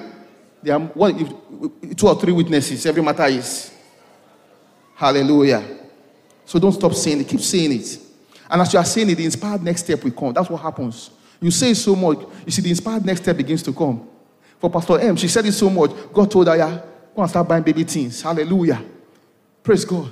There 0.62 0.76
are 0.76 0.80
one, 0.80 1.96
two 1.96 2.08
or 2.08 2.20
three 2.20 2.34
witnesses. 2.34 2.86
Every 2.86 3.02
matter 3.02 3.26
is. 3.26 3.74
Hallelujah. 4.96 5.79
So 6.50 6.58
don't 6.58 6.72
stop 6.72 6.96
saying 6.96 7.22
it, 7.22 7.28
keep 7.28 7.42
saying 7.42 7.74
it. 7.74 8.00
And 8.50 8.60
as 8.60 8.74
you 8.74 8.80
are 8.80 8.86
saying 8.86 9.08
it, 9.12 9.16
the 9.16 9.24
inspired 9.24 9.62
next 9.62 9.84
step 9.84 10.04
will 10.04 10.10
come. 10.10 10.34
That's 10.34 10.50
what 10.50 10.60
happens. 10.60 11.12
You 11.40 11.52
say 11.52 11.76
so 11.76 11.96
much, 11.96 12.22
you 12.44 12.52
see, 12.52 12.64
the 12.64 12.72
inspired 12.72 13.06
next 13.06 13.22
step 13.22 13.38
begins 13.38 13.62
to 13.62 13.72
come. 13.72 14.08
For 14.58 14.68
Pastor 14.68 15.00
M, 15.00 15.16
she 15.16 15.28
said 15.28 15.46
it 15.46 15.52
so 15.52 15.70
much. 15.70 15.92
God 16.12 16.32
told 16.32 16.48
her, 16.48 16.58
yeah, 16.58 16.82
go 17.16 17.22
and 17.22 17.30
start 17.30 17.48
buying 17.48 17.62
baby 17.62 17.84
things. 17.84 18.24
Hallelujah. 18.24 18.84
Praise 19.62 19.86
God. 19.86 20.10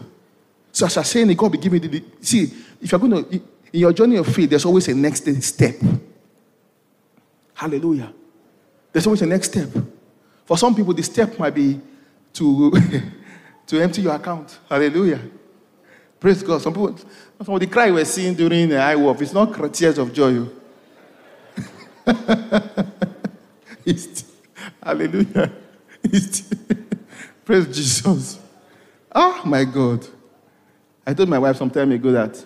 So 0.71 0.85
as 0.85 0.93
you're 0.93 1.03
saying 1.05 1.31
it, 1.31 1.37
God 1.37 1.53
will 1.53 1.59
give 1.59 1.71
me 1.71 1.79
the. 1.79 2.03
See, 2.21 2.53
if 2.79 2.91
you're 2.91 2.99
going 2.99 3.25
to, 3.25 3.41
In 3.73 3.79
your 3.79 3.93
journey 3.93 4.17
of 4.17 4.27
faith, 4.27 4.51
there's 4.51 4.65
always 4.65 4.87
a 4.89 4.93
next 4.93 5.25
step. 5.41 5.77
Hallelujah. 7.55 8.13
There's 8.93 9.07
always 9.07 9.23
a 9.23 9.25
next 9.25 9.49
step. 9.49 9.69
For 10.45 10.55
some 10.55 10.75
people, 10.75 10.93
the 10.93 11.01
step 11.01 11.39
might 11.39 11.55
be 11.55 11.81
to, 12.33 12.79
to 13.65 13.81
empty 13.81 14.03
your 14.03 14.13
account. 14.13 14.59
Hallelujah. 14.69 15.19
Praise 16.19 16.41
God. 16.41 16.61
Some 16.61 16.73
people, 16.73 16.97
some 17.43 17.55
of 17.55 17.59
the 17.59 17.67
cry 17.67 17.91
we're 17.91 18.05
seeing 18.05 18.33
during 18.33 18.69
the 18.69 18.75
IWOF, 18.75 19.21
it's 19.21 19.33
not 19.33 19.73
tears 19.73 19.97
of 19.97 20.13
joy. 20.13 20.45
Oh. 22.07 22.83
it's, 23.85 24.25
hallelujah. 24.81 25.51
It's, 26.03 26.41
praise 27.45 27.65
Jesus. 27.67 28.39
Oh 29.13 29.41
my 29.43 29.65
God. 29.65 30.07
I 31.05 31.13
told 31.13 31.27
my 31.27 31.39
wife 31.39 31.57
some 31.57 31.69
time 31.69 31.91
ago 31.91 32.11
that 32.11 32.45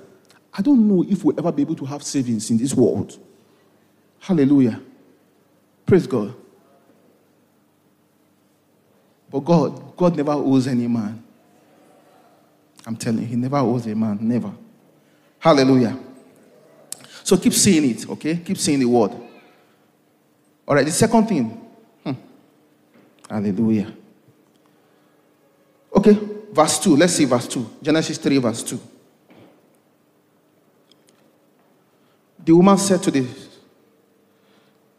I 0.54 0.62
don't 0.62 0.88
know 0.88 1.04
if 1.08 1.24
we'll 1.24 1.38
ever 1.38 1.52
be 1.52 1.62
able 1.62 1.76
to 1.76 1.86
have 1.86 2.02
savings 2.02 2.50
in 2.50 2.58
this 2.58 2.74
world. 2.74 3.20
Hallelujah. 4.20 4.82
Praise 5.86 6.08
God. 6.08 6.34
But 9.30 9.40
God, 9.42 9.96
God 9.96 10.16
never 10.16 10.32
owes 10.32 10.68
any 10.68 10.88
man. 10.88 11.24
I'm 12.86 12.96
telling 12.96 13.22
you, 13.22 13.28
He 13.28 13.36
never 13.36 13.58
owes 13.58 13.86
a 13.88 13.96
man. 13.96 14.18
Never. 14.22 14.52
Hallelujah. 15.40 15.98
So 17.24 17.38
keep 17.38 17.54
saying 17.54 17.90
it, 17.90 18.10
okay? 18.10 18.38
Keep 18.38 18.58
saying 18.58 18.80
the 18.80 18.86
word. 18.86 19.12
All 20.68 20.76
right, 20.76 20.86
the 20.86 20.92
second 20.92 21.28
thing. 21.28 21.50
Hmm. 22.04 22.14
Hallelujah. 23.30 23.94
Okay, 25.96 26.18
verse 26.52 26.80
2. 26.80 26.96
Let's 26.96 27.14
see 27.14 27.26
verse 27.26 27.48
2. 27.48 27.78
Genesis 27.82 28.18
3, 28.18 28.38
verse 28.38 28.64
2. 28.64 28.80
The 32.44 32.54
woman 32.54 32.78
said 32.78 33.04
to 33.04 33.12
the 33.12 33.26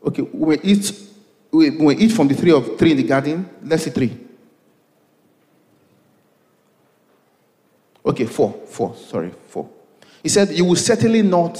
Okay, 0.05 0.23
we 0.23 0.59
eat 0.61 0.93
we, 1.51 1.71
we 1.71 1.97
eat 1.97 2.13
from 2.13 2.29
the 2.29 2.35
tree 2.35 2.51
of 2.51 2.77
tree 2.79 2.93
in 2.93 2.97
the 2.97 3.03
garden. 3.03 3.49
Let's 3.63 3.85
see 3.85 3.91
three. 3.91 4.19
Okay, 8.05 8.27
four, 8.27 8.53
four, 8.67 8.97
sorry, 8.97 9.33
four. 9.49 9.71
He 10.23 10.29
said, 10.29 10.51
You 10.51 10.65
will 10.65 10.77
certainly 10.77 11.23
not 11.23 11.59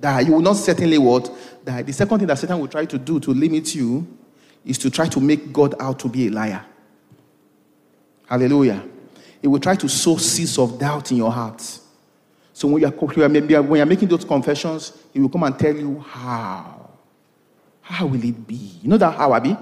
die. 0.00 0.20
You 0.20 0.32
will 0.34 0.40
not 0.40 0.56
certainly 0.56 0.98
what? 0.98 1.30
Die. 1.64 1.82
The 1.82 1.92
second 1.92 2.18
thing 2.18 2.28
that 2.28 2.38
Satan 2.38 2.58
will 2.58 2.68
try 2.68 2.84
to 2.84 2.98
do 2.98 3.20
to 3.20 3.30
limit 3.30 3.74
you 3.74 4.06
is 4.64 4.78
to 4.78 4.90
try 4.90 5.06
to 5.08 5.20
make 5.20 5.52
God 5.52 5.74
out 5.80 5.98
to 6.00 6.08
be 6.08 6.26
a 6.26 6.30
liar. 6.30 6.64
Hallelujah. 8.26 8.84
He 9.40 9.46
will 9.48 9.60
try 9.60 9.76
to 9.76 9.88
sow 9.88 10.16
seeds 10.16 10.58
of 10.58 10.78
doubt 10.78 11.10
in 11.10 11.18
your 11.18 11.32
heart. 11.32 11.62
So 12.52 12.66
when 12.66 12.82
you 12.82 12.88
are, 12.88 12.90
when 12.90 13.76
you 13.76 13.82
are 13.82 13.86
making 13.86 14.08
those 14.08 14.24
confessions, 14.24 14.92
he 15.12 15.20
will 15.20 15.28
come 15.28 15.44
and 15.44 15.56
tell 15.58 15.74
you 15.74 16.00
how. 16.00 16.90
How 17.80 18.06
will 18.06 18.22
it 18.22 18.46
be? 18.46 18.78
You 18.82 18.88
know 18.88 18.98
that 18.98 19.16
how, 19.16 19.32
Abby? 19.32 19.56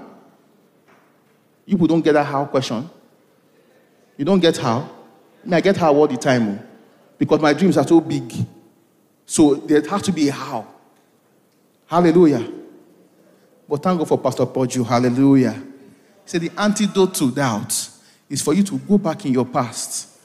You 1.65 1.77
don't 1.77 2.01
get 2.01 2.13
that 2.13 2.25
how 2.25 2.45
question. 2.45 2.89
You 4.17 4.25
don't 4.25 4.39
get 4.39 4.57
how? 4.57 4.89
I, 5.53 5.61
get 5.61 5.77
how 5.77 5.95
all 5.95 6.07
the 6.07 6.17
time. 6.17 6.59
Oh. 6.59 6.63
Because 7.17 7.41
my 7.41 7.53
dreams 7.53 7.77
are 7.77 7.87
so 7.87 8.01
big. 8.01 8.33
So 9.25 9.55
there 9.55 9.81
has 9.81 10.01
to 10.03 10.11
be 10.11 10.29
a 10.29 10.31
how. 10.31 10.67
Hallelujah. 11.87 12.47
But 13.67 13.83
thank 13.83 13.99
God 13.99 14.07
for 14.07 14.17
Pastor 14.17 14.45
Poju. 14.45 14.85
Hallelujah. 14.85 15.53
He 15.53 15.61
said 16.25 16.41
the 16.41 16.51
antidote 16.57 17.15
to 17.15 17.31
doubt 17.31 17.89
is 18.29 18.41
for 18.41 18.53
you 18.53 18.63
to 18.63 18.77
go 18.77 18.97
back 18.97 19.25
in 19.25 19.33
your 19.33 19.45
past 19.45 20.17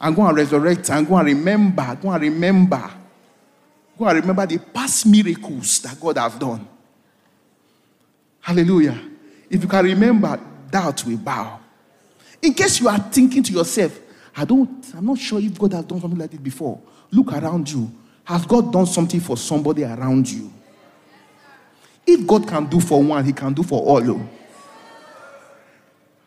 and 0.00 0.14
go 0.14 0.26
and 0.26 0.36
resurrect 0.36 0.90
and 0.90 1.06
go 1.06 1.16
and 1.16 1.28
remember, 1.28 1.98
go 2.00 2.10
and 2.10 2.22
remember, 2.22 2.90
go 3.98 4.06
and 4.06 4.20
remember 4.20 4.46
the 4.46 4.58
past 4.58 5.06
miracles 5.06 5.80
that 5.80 5.98
God 6.00 6.18
has 6.18 6.34
done. 6.34 6.66
Hallelujah. 8.40 9.00
If 9.48 9.62
you 9.62 9.68
can 9.68 9.84
remember, 9.84 10.38
doubt 10.70 11.04
will 11.04 11.16
bow. 11.16 11.60
In 12.42 12.52
case 12.52 12.80
you 12.80 12.88
are 12.88 12.98
thinking 12.98 13.42
to 13.42 13.52
yourself, 13.52 13.98
I 14.36 14.44
don't, 14.44 14.84
I'm 14.96 15.06
not 15.06 15.18
sure 15.18 15.40
if 15.40 15.58
God 15.58 15.72
has 15.74 15.84
done 15.84 16.00
something 16.00 16.18
like 16.18 16.30
this 16.30 16.40
before. 16.40 16.80
Look 17.10 17.32
around 17.32 17.70
you. 17.70 17.90
Has 18.24 18.44
God 18.46 18.72
done 18.72 18.86
something 18.86 19.20
for 19.20 19.36
somebody 19.36 19.84
around 19.84 20.30
you? 20.30 20.52
If 22.06 22.26
God 22.26 22.46
can 22.46 22.66
do 22.66 22.80
for 22.80 23.02
one, 23.02 23.24
He 23.24 23.32
can 23.32 23.52
do 23.52 23.62
for 23.62 23.80
all. 23.80 24.10
Oh. 24.10 24.28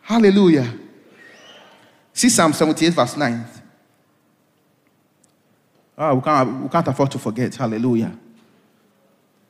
Hallelujah. 0.02 0.74
See 2.14 2.30
Psalm 2.30 2.54
78, 2.54 2.94
verse 2.94 3.18
9. 3.18 3.46
Oh, 5.98 6.16
we, 6.16 6.22
can't, 6.22 6.64
we 6.64 6.70
can't 6.70 6.88
afford 6.88 7.12
to 7.12 7.20
forget. 7.20 7.56
Hallelujah. 7.56 8.18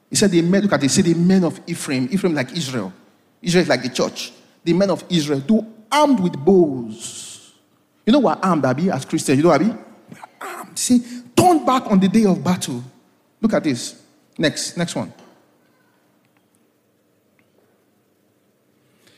He 0.10 0.16
said, 0.16 0.32
the 0.32 0.42
men, 0.42 0.64
look 0.64 0.74
at 0.74 0.84
it, 0.84 0.90
see 0.90 1.02
the 1.02 1.14
men 1.14 1.44
of 1.44 1.60
Ephraim, 1.68 2.08
Ephraim 2.12 2.34
like 2.34 2.52
Israel. 2.54 2.94
Israel 3.42 3.62
is 3.64 3.70
like 3.70 3.84
the 3.84 3.90
church. 3.90 4.32
The 4.64 4.74
men 4.74 4.90
of 4.90 5.04
Israel, 5.10 5.40
do 5.42 5.66
armed 5.92 6.20
with 6.20 6.38
bows. 6.38 7.37
You 8.08 8.14
know 8.14 8.20
what 8.20 8.44
armed, 8.44 8.64
Abby, 8.64 8.90
as 8.90 9.04
Christians? 9.04 9.38
You 9.38 9.44
know, 9.44 9.52
Abby? 9.52 9.74
Armed. 10.40 10.80
See, 10.80 11.04
turn 11.36 11.66
back 11.66 11.92
on 11.92 12.00
the 12.00 12.08
day 12.08 12.24
of 12.24 12.42
battle. 12.42 12.82
Look 13.42 13.54
at 13.54 13.66
this. 13.66 14.02
Next, 14.38 14.78
next 14.78 14.96
one. 14.96 15.12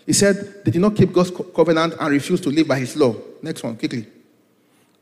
He 0.07 0.13
said 0.13 0.65
they 0.65 0.71
did 0.71 0.81
not 0.81 0.95
keep 0.95 1.13
God's 1.13 1.31
covenant 1.55 1.93
and 1.99 2.09
refused 2.11 2.41
to 2.45 2.49
live 2.49 2.67
by 2.67 2.79
his 2.79 2.95
law. 2.95 3.15
Next 3.43 3.61
one, 3.61 3.77
quickly. 3.77 4.07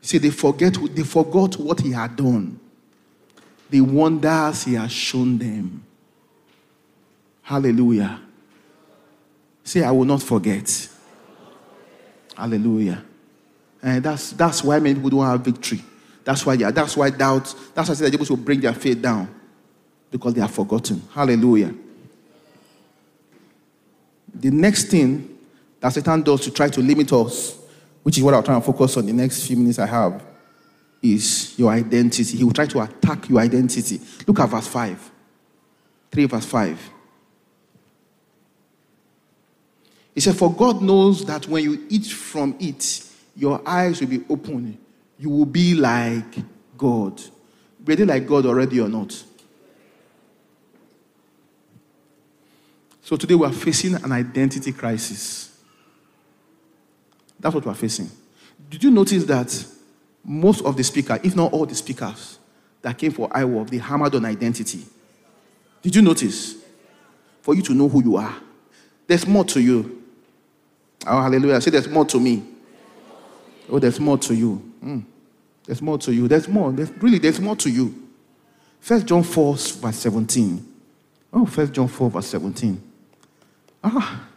See, 0.02 0.18
they 0.18 0.30
forget 0.30 0.76
they 0.94 1.02
forgot 1.02 1.56
what 1.56 1.80
he 1.80 1.92
had 1.92 2.14
done. 2.14 2.60
The 3.70 3.80
wonders 3.80 4.64
he 4.64 4.74
has 4.74 4.92
shown 4.92 5.38
them. 5.38 5.82
Hallelujah. 7.40 8.20
Say, 9.64 9.82
I 9.82 9.90
will 9.92 10.04
not 10.04 10.22
forget. 10.22 10.88
Hallelujah. 12.36 13.02
And 13.82 14.02
that's 14.02 14.32
that's 14.32 14.64
why 14.64 14.78
many 14.78 14.94
people 14.94 15.10
don't 15.10 15.26
have 15.26 15.40
victory. 15.40 15.82
That's 16.24 16.44
why 16.44 16.54
yeah, 16.54 16.70
that's 16.70 16.96
why 16.96 17.10
doubt, 17.10 17.54
that's 17.74 17.88
why 17.88 17.94
they're 17.94 18.12
able 18.12 18.26
to 18.26 18.36
bring 18.36 18.60
their 18.60 18.74
faith 18.74 19.00
down. 19.00 19.34
Because 20.10 20.34
they 20.34 20.40
are 20.40 20.48
forgotten. 20.48 21.02
Hallelujah. 21.12 21.74
The 24.34 24.50
next 24.50 24.84
thing 24.84 25.38
that 25.80 25.90
Satan 25.90 26.22
does 26.22 26.40
to 26.42 26.50
try 26.50 26.68
to 26.68 26.80
limit 26.80 27.12
us, 27.12 27.58
which 28.02 28.18
is 28.18 28.24
what 28.24 28.34
I'll 28.34 28.42
try 28.42 28.54
and 28.54 28.64
focus 28.64 28.96
on 28.96 29.06
the 29.06 29.12
next 29.12 29.46
few 29.46 29.56
minutes 29.56 29.78
I 29.78 29.86
have, 29.86 30.22
is 31.02 31.58
your 31.58 31.70
identity. 31.70 32.36
He 32.36 32.44
will 32.44 32.52
try 32.52 32.66
to 32.66 32.80
attack 32.80 33.28
your 33.28 33.40
identity. 33.40 34.00
Look 34.26 34.40
at 34.40 34.48
verse 34.48 34.66
5. 34.66 35.10
3 36.10 36.24
verse 36.24 36.46
5. 36.46 36.90
He 40.14 40.20
said, 40.20 40.36
For 40.36 40.52
God 40.52 40.82
knows 40.82 41.24
that 41.26 41.46
when 41.46 41.62
you 41.62 41.86
eat 41.88 42.06
from 42.06 42.56
it, 42.58 43.04
your 43.38 43.62
eyes 43.64 44.00
will 44.00 44.08
be 44.08 44.24
open. 44.28 44.76
You 45.16 45.30
will 45.30 45.46
be 45.46 45.74
like 45.74 46.34
God. 46.76 47.22
They 47.84 47.96
like 48.04 48.26
God 48.26 48.44
already 48.44 48.80
or 48.80 48.88
not? 48.88 49.24
So 53.00 53.16
today 53.16 53.36
we 53.36 53.46
are 53.46 53.52
facing 53.52 53.94
an 53.94 54.10
identity 54.10 54.72
crisis. 54.72 55.56
That's 57.38 57.54
what 57.54 57.64
we 57.64 57.70
are 57.70 57.76
facing. 57.76 58.10
Did 58.68 58.82
you 58.82 58.90
notice 58.90 59.24
that 59.24 59.66
most 60.24 60.64
of 60.64 60.76
the 60.76 60.82
speakers, 60.82 61.20
if 61.22 61.36
not 61.36 61.52
all 61.52 61.64
the 61.64 61.76
speakers 61.76 62.40
that 62.82 62.98
came 62.98 63.12
for 63.12 63.28
IWOF, 63.28 63.70
they 63.70 63.78
hammered 63.78 64.16
on 64.16 64.24
identity? 64.24 64.84
Did 65.80 65.94
you 65.94 66.02
notice? 66.02 66.56
For 67.42 67.54
you 67.54 67.62
to 67.62 67.72
know 67.72 67.88
who 67.88 68.02
you 68.02 68.16
are. 68.16 68.34
There's 69.06 69.26
more 69.26 69.44
to 69.44 69.62
you. 69.62 70.02
Oh, 71.06 71.22
hallelujah. 71.22 71.60
Say, 71.60 71.70
there's 71.70 71.88
more 71.88 72.04
to 72.04 72.18
me. 72.18 72.42
Oh, 73.70 73.78
there's 73.78 74.00
more 74.00 74.18
to 74.18 74.34
you. 74.34 74.72
Mm. 74.82 75.04
There's 75.64 75.82
more 75.82 75.98
to 75.98 76.12
you. 76.12 76.28
There's 76.28 76.48
more. 76.48 76.72
There's, 76.72 76.90
really, 77.02 77.18
there's 77.18 77.40
more 77.40 77.56
to 77.56 77.70
you. 77.70 78.08
First 78.80 79.06
John 79.06 79.22
4, 79.22 79.54
verse 79.54 79.96
17. 79.96 80.74
Oh, 81.32 81.44
First 81.44 81.72
John 81.72 81.88
4, 81.88 82.10
verse 82.10 82.26
17. 82.28 82.82
Ah. 83.84 84.28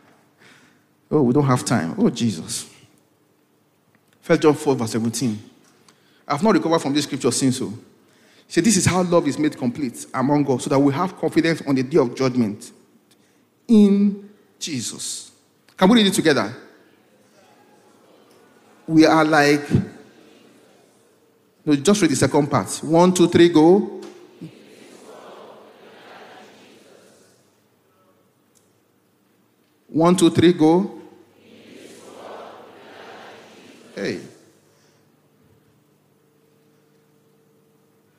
Oh, 1.09 1.21
we 1.23 1.33
don't 1.33 1.45
have 1.45 1.63
time. 1.63 1.95
Oh, 1.97 2.09
Jesus. 2.09 2.69
First 4.21 4.41
John 4.41 4.53
4, 4.53 4.75
verse 4.75 4.91
17. 4.91 5.41
I've 6.27 6.43
not 6.43 6.53
recovered 6.53 6.79
from 6.79 6.93
this 6.93 7.05
scripture 7.05 7.31
since 7.31 7.57
so. 7.57 7.67
He 7.67 7.75
said, 8.47 8.63
This 8.63 8.77
is 8.77 8.85
how 8.85 9.01
love 9.03 9.27
is 9.27 9.39
made 9.39 9.57
complete 9.57 10.05
among 10.13 10.49
us, 10.51 10.65
so 10.65 10.69
that 10.69 10.79
we 10.79 10.93
have 10.93 11.17
confidence 11.17 11.61
on 11.67 11.75
the 11.75 11.83
day 11.83 11.97
of 11.97 12.15
judgment 12.15 12.71
in 13.67 14.29
Jesus. 14.59 15.31
Can 15.77 15.89
we 15.89 15.97
read 15.97 16.07
it 16.07 16.13
together? 16.13 16.53
We 18.91 19.05
are 19.05 19.23
like, 19.23 19.71
no, 21.65 21.73
just 21.77 22.01
read 22.01 22.11
the 22.11 22.15
second 22.17 22.47
part. 22.51 22.67
One, 22.83 23.13
two, 23.13 23.29
three, 23.29 23.47
go. 23.47 24.01
One, 29.87 30.17
two, 30.17 30.29
three, 30.29 30.51
go. 30.51 30.99
Hey. 33.95 34.19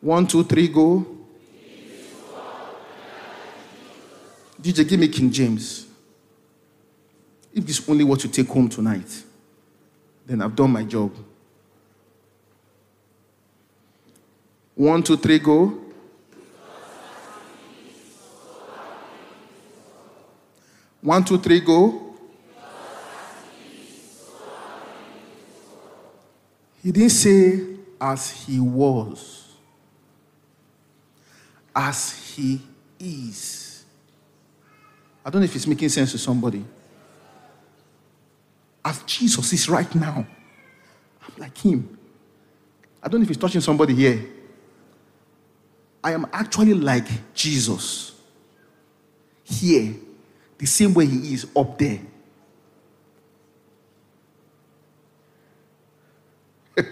One, 0.01 0.27
two, 0.27 0.43
three, 0.45 0.69
go. 0.69 1.07
DJ, 4.59 4.89
give 4.89 4.99
me 4.99 5.09
King 5.09 5.31
James. 5.31 5.87
If 7.53 7.67
this 7.67 7.79
is 7.79 7.87
only 7.91 8.05
what 8.05 8.25
you 8.25 8.31
take 8.31 8.49
home 8.49 8.71
tonight, 8.71 9.25
then 10.33 10.41
I've 10.41 10.57
done 10.57 10.73
my 10.73 10.83
job. 10.83 11.13
One, 14.75 15.03
two, 15.03 15.19
three, 15.19 15.39
go. 15.39 15.79
One, 21.03 21.23
two, 21.23 21.37
three, 21.37 21.61
go. 21.61 22.15
He 26.83 26.91
didn't 26.91 27.11
say 27.11 27.61
as 28.01 28.31
he 28.31 28.59
was, 28.59 29.53
as 31.77 32.35
he 32.35 32.61
is. 32.99 33.85
I 35.25 35.29
don't 35.29 35.43
know 35.43 35.45
if 35.45 35.55
it's 35.55 35.67
making 35.67 35.91
sense 35.91 36.11
to 36.13 36.19
somebody. 36.19 36.65
As 38.93 39.03
Jesus 39.05 39.51
is 39.55 39.69
right 39.71 39.93
now, 39.95 40.27
I'm 41.23 41.33
like 41.39 41.57
him. 41.57 41.99
I 43.03 43.09
don't 43.09 43.21
know 43.21 43.23
if 43.23 43.29
he's 43.29 43.39
touching 43.39 43.63
somebody 43.63 43.95
here. 43.95 44.23
I 46.05 46.13
am 46.13 46.27
actually 46.31 46.75
like 46.75 47.07
Jesus 47.33 48.13
here 49.45 49.95
the 50.59 50.67
same 50.67 50.93
way 50.93 51.07
he 51.07 51.33
is 51.33 51.47
up 51.57 51.79
there. 51.79 52.01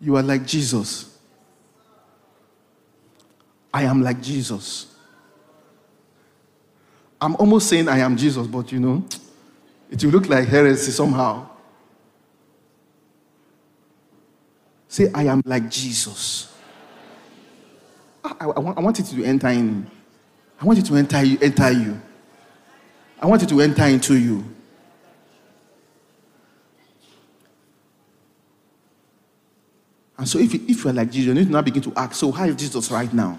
you 0.00 0.16
are 0.16 0.22
like 0.22 0.46
Jesus. 0.46 1.18
I 3.70 3.82
am 3.82 4.00
like 4.00 4.22
Jesus. 4.22 4.93
I'm 7.24 7.36
almost 7.36 7.70
saying 7.70 7.88
I 7.88 8.00
am 8.00 8.18
Jesus, 8.18 8.46
but 8.46 8.70
you 8.70 8.78
know, 8.78 9.02
it 9.90 10.04
will 10.04 10.10
look 10.10 10.28
like 10.28 10.46
heresy 10.46 10.90
somehow. 10.90 11.48
Say, 14.88 15.10
I 15.14 15.24
am 15.24 15.40
like 15.46 15.70
Jesus. 15.70 16.54
Ah, 18.22 18.36
I, 18.38 18.44
I, 18.44 18.58
want, 18.58 18.76
I 18.76 18.80
want 18.82 19.00
it 19.00 19.04
to 19.04 19.24
enter 19.24 19.48
in. 19.48 19.90
I 20.60 20.66
want 20.66 20.78
it 20.78 20.84
to 20.84 20.96
enter 20.96 21.24
you, 21.24 21.38
enter 21.40 21.72
you. 21.72 21.98
I 23.18 23.24
want 23.24 23.42
it 23.42 23.48
to 23.48 23.60
enter 23.62 23.86
into 23.86 24.18
you. 24.18 24.44
And 30.18 30.28
so, 30.28 30.38
if, 30.38 30.52
you, 30.52 30.60
if 30.68 30.84
you're 30.84 30.92
like 30.92 31.10
Jesus, 31.10 31.28
you 31.28 31.34
need 31.34 31.46
to 31.46 31.52
now 31.52 31.62
begin 31.62 31.82
to 31.84 31.92
ask 31.96 32.16
so, 32.16 32.30
how 32.30 32.44
is 32.44 32.56
Jesus 32.56 32.90
right 32.90 33.12
now? 33.14 33.38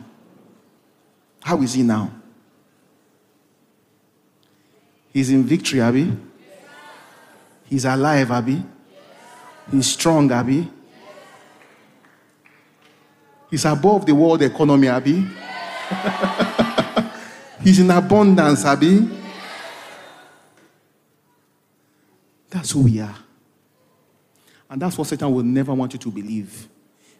How 1.43 1.61
is 1.61 1.73
he 1.73 1.83
now? 1.83 2.11
He's 5.15 5.29
in 5.29 5.45
victory, 5.45 5.79
Abby. 5.79 6.11
He's 7.67 7.85
alive, 7.85 8.29
Abby. 8.31 8.61
He's 9.71 9.87
strong, 9.87 10.29
Abby. 10.29 10.69
He's 13.49 13.63
above 13.63 14.05
the 14.05 14.13
world 14.13 14.41
economy, 14.41 14.89
Abby. 14.89 15.25
He's 17.63 17.79
in 17.79 17.89
abundance, 17.91 18.65
Abby. 18.65 19.07
That's 22.49 22.71
who 22.71 22.81
we 22.81 22.99
are. 22.99 23.15
And 24.69 24.81
that's 24.81 24.97
what 24.97 25.07
Satan 25.07 25.33
will 25.33 25.43
never 25.43 25.73
want 25.73 25.93
you 25.93 25.99
to 25.99 26.11
believe. 26.11 26.67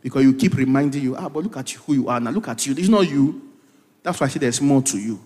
Because 0.02 0.22
you 0.22 0.34
keep 0.34 0.56
reminding 0.56 1.02
you, 1.02 1.16
ah, 1.16 1.30
but 1.30 1.44
look 1.44 1.56
at 1.56 1.74
you, 1.74 1.80
who 1.80 1.94
you 1.94 2.10
are 2.10 2.20
now. 2.20 2.32
Look 2.32 2.50
at 2.50 2.68
you. 2.68 2.76
Is 2.76 2.90
not 2.90 3.10
you. 3.10 3.54
That's 4.04 4.20
why 4.20 4.26
I 4.26 4.30
say 4.30 4.40
there's 4.40 4.60
more 4.60 4.82
to 4.82 4.98
you. 4.98 5.18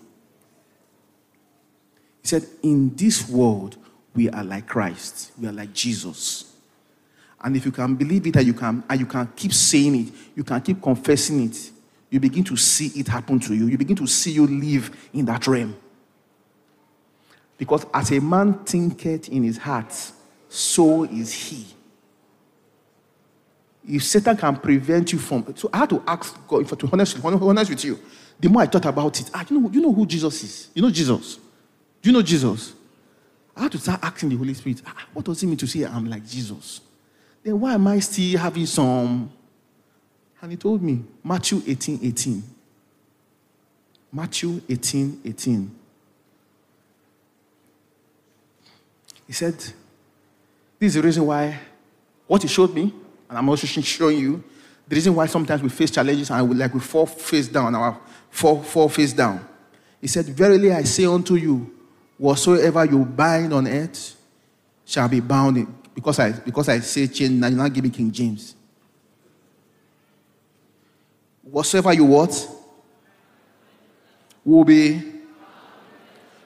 He 2.22 2.28
said, 2.28 2.46
In 2.62 2.94
this 2.94 3.28
world, 3.28 3.76
we 4.14 4.28
are 4.30 4.44
like 4.44 4.66
Christ. 4.66 5.32
We 5.40 5.48
are 5.48 5.52
like 5.52 5.72
Jesus. 5.72 6.54
And 7.42 7.56
if 7.56 7.64
you 7.64 7.72
can 7.72 7.94
believe 7.94 8.26
it 8.26 8.36
and 8.36 8.46
you 8.46 8.54
can, 8.54 8.82
and 8.88 9.00
you 9.00 9.06
can 9.06 9.26
keep 9.34 9.52
saying 9.52 10.08
it, 10.08 10.12
you 10.36 10.44
can 10.44 10.60
keep 10.60 10.82
confessing 10.82 11.44
it, 11.44 11.70
you 12.10 12.20
begin 12.20 12.44
to 12.44 12.56
see 12.56 12.88
it 13.00 13.08
happen 13.08 13.38
to 13.40 13.54
you. 13.54 13.66
You 13.66 13.78
begin 13.78 13.96
to 13.96 14.06
see 14.06 14.32
you 14.32 14.46
live 14.46 15.08
in 15.14 15.24
that 15.26 15.46
realm. 15.46 15.76
Because 17.56 17.86
as 17.94 18.10
a 18.10 18.20
man 18.20 18.54
thinketh 18.64 19.28
in 19.28 19.44
his 19.44 19.58
heart, 19.58 19.94
so 20.48 21.04
is 21.04 21.32
he. 21.32 21.66
If 23.88 24.04
Satan 24.04 24.36
can 24.36 24.56
prevent 24.56 25.12
you 25.12 25.18
from, 25.18 25.54
so 25.56 25.70
I 25.72 25.78
had 25.78 25.90
to 25.90 26.02
ask 26.06 26.36
God, 26.46 26.62
If 26.62 26.72
I 26.72 26.76
to 26.76 26.86
be 26.86 26.92
honest, 26.92 27.24
honest 27.24 27.70
with 27.70 27.84
you, 27.84 27.98
the 28.38 28.48
more 28.48 28.62
I 28.62 28.66
thought 28.66 28.86
about 28.86 29.18
it, 29.20 29.30
ah, 29.32 29.44
you 29.48 29.58
know, 29.58 29.70
you 29.70 29.80
know 29.80 29.92
who 29.92 30.04
Jesus 30.06 30.42
is? 30.42 30.68
You 30.74 30.82
know 30.82 30.90
Jesus? 30.90 31.38
Do 32.02 32.08
you 32.08 32.12
know 32.12 32.22
Jesus? 32.22 32.74
I 33.56 33.64
had 33.64 33.72
to 33.72 33.78
start 33.78 34.00
asking 34.02 34.30
the 34.30 34.36
Holy 34.36 34.54
Spirit, 34.54 34.82
ah, 34.86 35.06
what 35.12 35.24
does 35.24 35.42
it 35.42 35.46
mean 35.46 35.56
to 35.58 35.66
say 35.66 35.84
I'm 35.84 36.08
like 36.08 36.26
Jesus? 36.26 36.80
Then 37.42 37.60
why 37.60 37.74
am 37.74 37.86
I 37.86 37.98
still 37.98 38.38
having 38.38 38.66
some? 38.66 39.30
And 40.40 40.50
he 40.50 40.56
told 40.56 40.82
me, 40.82 41.02
Matthew 41.22 41.62
18 41.66 42.00
18. 42.02 42.42
Matthew 44.12 44.60
18 44.68 45.20
18. 45.24 45.70
He 49.26 49.32
said, 49.32 49.54
This 49.54 49.74
is 50.80 50.94
the 50.94 51.02
reason 51.02 51.26
why, 51.26 51.58
what 52.26 52.42
he 52.42 52.48
showed 52.48 52.74
me, 52.74 52.92
and 53.28 53.38
I'm 53.38 53.48
also 53.48 53.66
showing 53.66 54.18
you, 54.18 54.42
the 54.88 54.96
reason 54.96 55.14
why 55.14 55.26
sometimes 55.26 55.62
we 55.62 55.68
face 55.68 55.90
challenges 55.90 56.30
and 56.30 56.48
we 56.48 56.56
like 56.56 56.74
we 56.74 56.80
fall 56.80 57.06
face 57.06 57.46
down, 57.46 57.74
our 57.74 58.00
fall, 58.30 58.62
fall 58.62 58.88
face 58.88 59.12
down. 59.12 59.46
He 60.00 60.08
said, 60.08 60.24
Verily 60.26 60.72
I 60.72 60.82
say 60.82 61.04
unto 61.04 61.36
you, 61.36 61.72
whatsoever 62.20 62.84
you 62.84 63.02
bind 63.02 63.50
on 63.54 63.66
earth 63.66 64.14
shall 64.84 65.08
be 65.08 65.20
bound 65.20 65.56
in, 65.56 65.74
because 65.94 66.18
I 66.18 66.32
because 66.32 66.68
I 66.68 66.80
say 66.80 67.06
change 67.06 67.30
now, 67.30 67.46
you 67.46 67.56
now 67.56 67.66
give 67.68 67.82
me 67.82 67.88
King 67.88 68.12
James. 68.12 68.54
Whatsoever 71.42 71.94
you 71.94 72.04
what 72.04 72.48
will 74.44 74.64
be, 74.64 75.00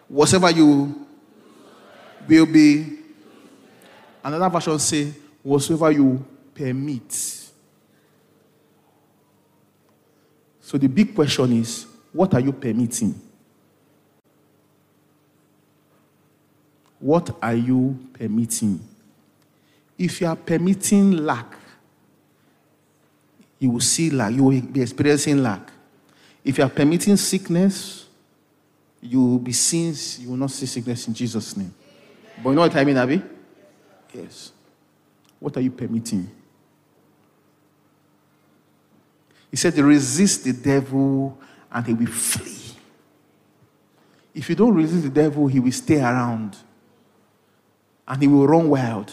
whatever 0.06 0.50
you 0.50 1.06
will 2.28 2.46
be. 2.46 3.00
Another 4.22 4.48
version 4.48 4.78
say, 4.78 5.12
whatsoever 5.42 5.90
you 5.90 6.24
permit. 6.54 7.12
So 10.60 10.78
the 10.78 10.86
big 10.86 11.14
question 11.14 11.52
is, 11.60 11.86
what 12.12 12.32
are 12.32 12.40
you 12.40 12.52
permitting? 12.52 13.20
What 17.04 17.36
are 17.42 17.54
you 17.54 17.98
permitting? 18.14 18.80
If 19.98 20.22
you 20.22 20.26
are 20.26 20.36
permitting 20.36 21.18
lack, 21.18 21.54
you 23.58 23.68
will 23.68 23.80
see 23.80 24.08
lack, 24.08 24.32
you 24.32 24.42
will 24.42 24.62
be 24.62 24.80
experiencing 24.80 25.42
lack. 25.42 25.70
If 26.42 26.56
you 26.56 26.64
are 26.64 26.70
permitting 26.70 27.18
sickness, 27.18 28.06
you 29.02 29.22
will 29.22 29.38
be 29.38 29.52
seeing, 29.52 29.94
you 30.20 30.30
will 30.30 30.38
not 30.38 30.50
see 30.50 30.64
sickness 30.64 31.06
in 31.06 31.12
Jesus' 31.12 31.54
name. 31.54 31.74
But 32.42 32.48
you 32.48 32.56
know 32.56 32.62
what 32.62 32.74
I 32.74 32.84
mean, 32.84 32.96
Abby? 32.96 33.22
Yes. 34.14 34.52
What 35.38 35.58
are 35.58 35.60
you 35.60 35.72
permitting? 35.72 36.30
He 39.50 39.58
said, 39.58 39.76
resist 39.76 40.44
the 40.44 40.54
devil 40.54 41.38
and 41.70 41.86
he 41.86 41.92
will 41.92 42.06
flee. 42.06 42.78
If 44.34 44.48
you 44.48 44.54
don't 44.54 44.74
resist 44.74 45.02
the 45.02 45.10
devil, 45.10 45.46
he 45.48 45.60
will 45.60 45.70
stay 45.70 46.00
around 46.00 46.56
and 48.06 48.22
he 48.22 48.28
will 48.28 48.46
run 48.46 48.68
wild 48.68 49.12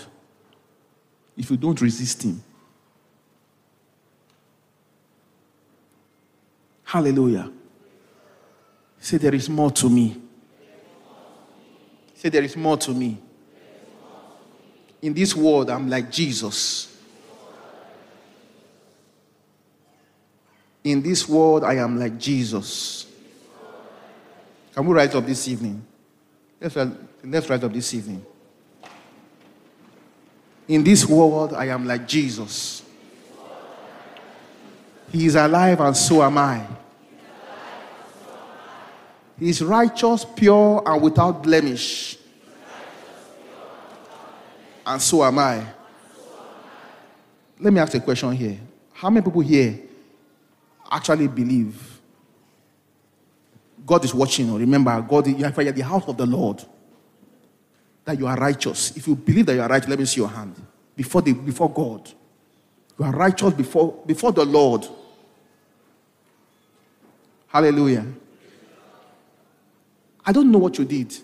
if 1.38 1.50
you 1.50 1.58
don't 1.58 1.80
resist 1.82 2.24
him. 2.24 2.44
Hallelujah. 6.84 7.50
Say, 9.00 9.18
there 9.18 9.34
is 9.34 9.50
more 9.50 9.72
to 9.72 9.90
me. 9.90 10.22
Say, 12.14 12.30
there 12.30 12.44
is 12.44 12.56
more 12.58 12.78
to 12.78 12.92
me. 12.92 13.18
In 15.02 15.14
this 15.14 15.36
world, 15.36 15.70
I'm 15.70 15.90
like 15.90 16.12
Jesus. 16.12 16.96
In 20.84 21.02
this 21.02 21.28
world, 21.30 21.64
I 21.64 21.76
am 21.76 21.98
like 21.98 22.18
Jesus. 22.20 23.08
Can 24.76 24.86
we 24.86 24.94
rise 24.94 25.16
up 25.16 25.26
this 25.26 25.48
evening? 25.48 25.84
Let's, 26.60 26.76
let's 27.24 27.50
rise 27.50 27.64
up 27.64 27.74
this 27.74 27.94
evening. 27.94 28.26
In 30.72 30.86
this 30.86 31.06
world, 31.06 31.54
I 31.54 31.66
am 31.66 31.86
like 31.86 32.08
Jesus. 32.08 32.82
He 35.12 35.26
is 35.26 35.36
alive, 35.36 35.82
and 35.82 35.98
so 35.98 36.24
am 36.24 36.38
I. 36.38 36.66
He 39.38 39.50
is 39.50 39.62
righteous, 39.62 40.24
pure, 40.24 40.82
and 40.86 41.02
without 41.02 41.44
blemish. 41.44 42.18
And 44.86 45.02
so 45.02 45.26
am 45.26 45.40
I. 45.40 45.66
Let 47.60 47.74
me 47.74 47.82
ask 47.82 47.94
a 47.96 48.00
question 48.00 48.32
here. 48.32 48.58
How 48.94 49.10
many 49.10 49.26
people 49.26 49.42
here 49.42 49.78
actually 50.90 51.28
believe 51.28 52.00
God 53.86 54.06
is 54.06 54.14
watching? 54.14 54.56
Remember, 54.56 55.02
God, 55.02 55.28
you 55.28 55.46
are 55.46 55.52
the 55.52 55.82
house 55.82 56.08
of 56.08 56.16
the 56.16 56.26
Lord. 56.26 56.64
That 58.06 58.18
you 58.18 58.28
are 58.28 58.36
righteous. 58.38 58.96
If 58.98 59.08
you 59.08 59.16
believe 59.16 59.46
that 59.46 59.56
you 59.56 59.62
are 59.62 59.70
righteous, 59.70 59.90
let 59.90 60.00
me 60.00 60.06
see 60.06 60.22
your 60.22 60.30
hand. 60.30 60.56
Before, 60.96 61.22
the, 61.22 61.34
before 61.34 61.72
God. 61.72 62.12
You 63.00 63.06
are 63.06 63.12
righteous 63.12 63.54
before, 63.54 64.04
before 64.06 64.32
the 64.32 64.46
Lord. 64.46 64.88
Hallelujah. 67.48 68.06
I 70.26 70.32
don't 70.32 70.52
know 70.52 70.60
what 70.60 70.78
you 70.78 70.86
did. 70.86 71.16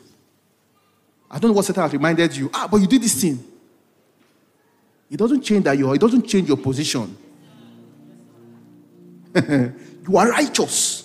I 1.30 1.40
don't 1.40 1.52
know 1.52 1.56
what 1.56 1.66
Satan 1.66 1.84
has 1.84 1.94
reminded 1.94 2.36
you. 2.36 2.50
Ah, 2.54 2.68
but 2.70 2.78
you 2.78 2.88
did 2.88 3.02
this 3.02 3.22
thing. 3.22 3.44
It 5.10 5.18
doesn't 5.18 5.42
change 5.42 5.64
that 5.66 5.78
you 5.78 5.90
are, 5.90 5.96
it 5.96 6.02
doesn't 6.02 6.28
change 6.28 6.48
your 6.48 6.58
position. 6.58 7.16
you 9.36 10.18
are 10.18 10.30
righteous. 10.30 11.04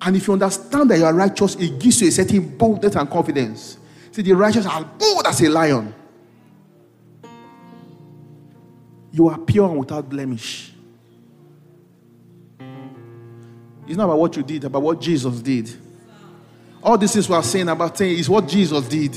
And 0.00 0.16
if 0.16 0.26
you 0.26 0.34
understand 0.34 0.90
that 0.90 0.98
you 0.98 1.04
are 1.04 1.14
righteous, 1.14 1.56
it 1.56 1.78
gives 1.78 2.00
you 2.00 2.08
a 2.08 2.10
certain 2.10 2.56
boldness 2.56 2.94
and 2.94 3.10
confidence. 3.10 3.78
See, 4.16 4.22
the 4.22 4.32
righteous 4.32 4.64
are 4.64 4.82
bold 4.82 5.26
as 5.26 5.42
a 5.42 5.48
lion. 5.50 5.94
You 9.12 9.28
are 9.28 9.36
pure 9.36 9.68
and 9.68 9.78
without 9.78 10.08
blemish. 10.08 10.72
It's 13.86 13.98
not 13.98 14.04
about 14.04 14.18
what 14.18 14.34
you 14.34 14.42
did, 14.42 14.64
about 14.64 14.80
what 14.80 15.02
Jesus 15.02 15.42
did. 15.42 15.70
All 16.82 16.96
this 16.96 17.14
is 17.14 17.28
we 17.28 17.34
are 17.34 17.42
saying 17.42 17.68
about 17.68 17.98
saying 17.98 18.18
is 18.18 18.30
what 18.30 18.48
Jesus 18.48 18.88
did. 18.88 19.14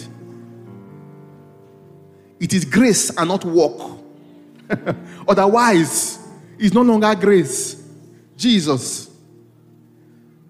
It 2.38 2.54
is 2.54 2.66
grace 2.66 3.10
and 3.18 3.30
not 3.30 3.46
work. 3.46 3.80
Otherwise, 5.30 6.20
it's 6.58 6.74
no 6.74 6.82
longer 6.82 7.16
grace. 7.16 7.82
Jesus. 8.36 9.10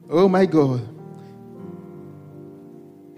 Oh 0.10 0.28
my 0.28 0.48
God. 0.48 0.99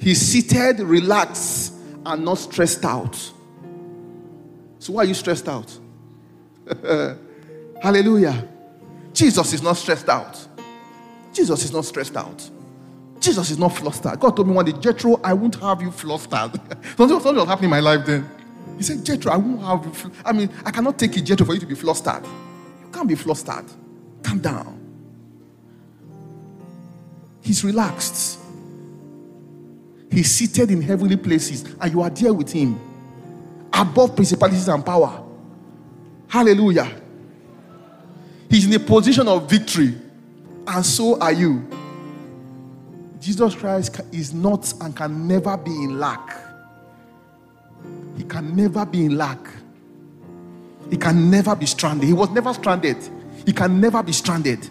He's 0.01 0.19
seated, 0.19 0.79
relaxed, 0.79 1.73
and 2.03 2.25
not 2.25 2.39
stressed 2.39 2.83
out. 2.83 3.15
So, 4.79 4.93
why 4.93 5.03
are 5.03 5.05
you 5.05 5.13
stressed 5.13 5.47
out? 5.47 5.71
Hallelujah. 7.81 8.47
Jesus 9.13 9.53
is 9.53 9.61
not 9.61 9.73
stressed 9.77 10.09
out. 10.09 10.47
Jesus 11.31 11.63
is 11.63 11.71
not 11.71 11.85
stressed 11.85 12.17
out. 12.17 12.49
Jesus 13.19 13.51
is 13.51 13.59
not 13.59 13.69
flustered. 13.69 14.19
God 14.19 14.35
told 14.35 14.47
me 14.47 14.55
one 14.55 14.65
day, 14.65 14.71
Jethro, 14.71 15.19
I 15.23 15.33
won't 15.33 15.55
have 15.55 15.81
you 15.83 15.91
flustered. 15.91 16.31
something, 16.97 17.19
something 17.19 17.35
was 17.35 17.47
happening 17.47 17.65
in 17.65 17.69
my 17.69 17.79
life 17.79 18.03
then. 18.03 18.27
He 18.77 18.83
said, 18.83 19.05
Jethro, 19.05 19.31
I 19.31 19.37
won't 19.37 19.61
have 19.61 19.85
you. 19.85 19.93
Fl- 19.93 20.09
I 20.25 20.31
mean, 20.31 20.49
I 20.65 20.71
cannot 20.71 20.97
take 20.97 21.15
it, 21.15 21.21
Jethro, 21.21 21.45
for 21.45 21.53
you 21.53 21.59
to 21.59 21.67
be 21.67 21.75
flustered. 21.75 22.25
You 22.25 22.91
can't 22.91 23.07
be 23.07 23.13
flustered. 23.13 23.65
Calm 24.23 24.39
down. 24.39 24.79
He's 27.41 27.63
relaxed. 27.63 28.40
He's 30.11 30.29
seated 30.29 30.69
in 30.69 30.81
heavenly 30.81 31.15
places, 31.15 31.63
and 31.79 31.91
you 31.91 32.01
are 32.01 32.09
there 32.09 32.33
with 32.33 32.51
him, 32.51 32.77
above 33.71 34.15
principalities 34.15 34.67
and 34.67 34.85
power. 34.85 35.23
Hallelujah. 36.27 36.91
He's 38.49 38.65
in 38.65 38.73
a 38.73 38.79
position 38.79 39.27
of 39.29 39.49
victory, 39.49 39.95
and 40.67 40.85
so 40.85 41.17
are 41.19 41.31
you. 41.31 41.65
Jesus 43.21 43.55
Christ 43.55 44.01
is 44.11 44.33
not 44.33 44.73
and 44.81 44.95
can 44.95 45.27
never 45.27 45.55
be 45.55 45.71
in 45.71 45.97
lack. 45.99 46.37
He 48.17 48.23
can 48.23 48.55
never 48.55 48.85
be 48.85 49.05
in 49.05 49.17
lack. 49.17 49.39
He 50.89 50.97
can 50.97 51.31
never 51.31 51.55
be 51.55 51.65
stranded. 51.65 52.05
He 52.05 52.13
was 52.13 52.29
never 52.31 52.53
stranded. 52.53 52.97
He 53.45 53.53
can 53.53 53.79
never 53.79 54.03
be 54.03 54.11
stranded. 54.11 54.67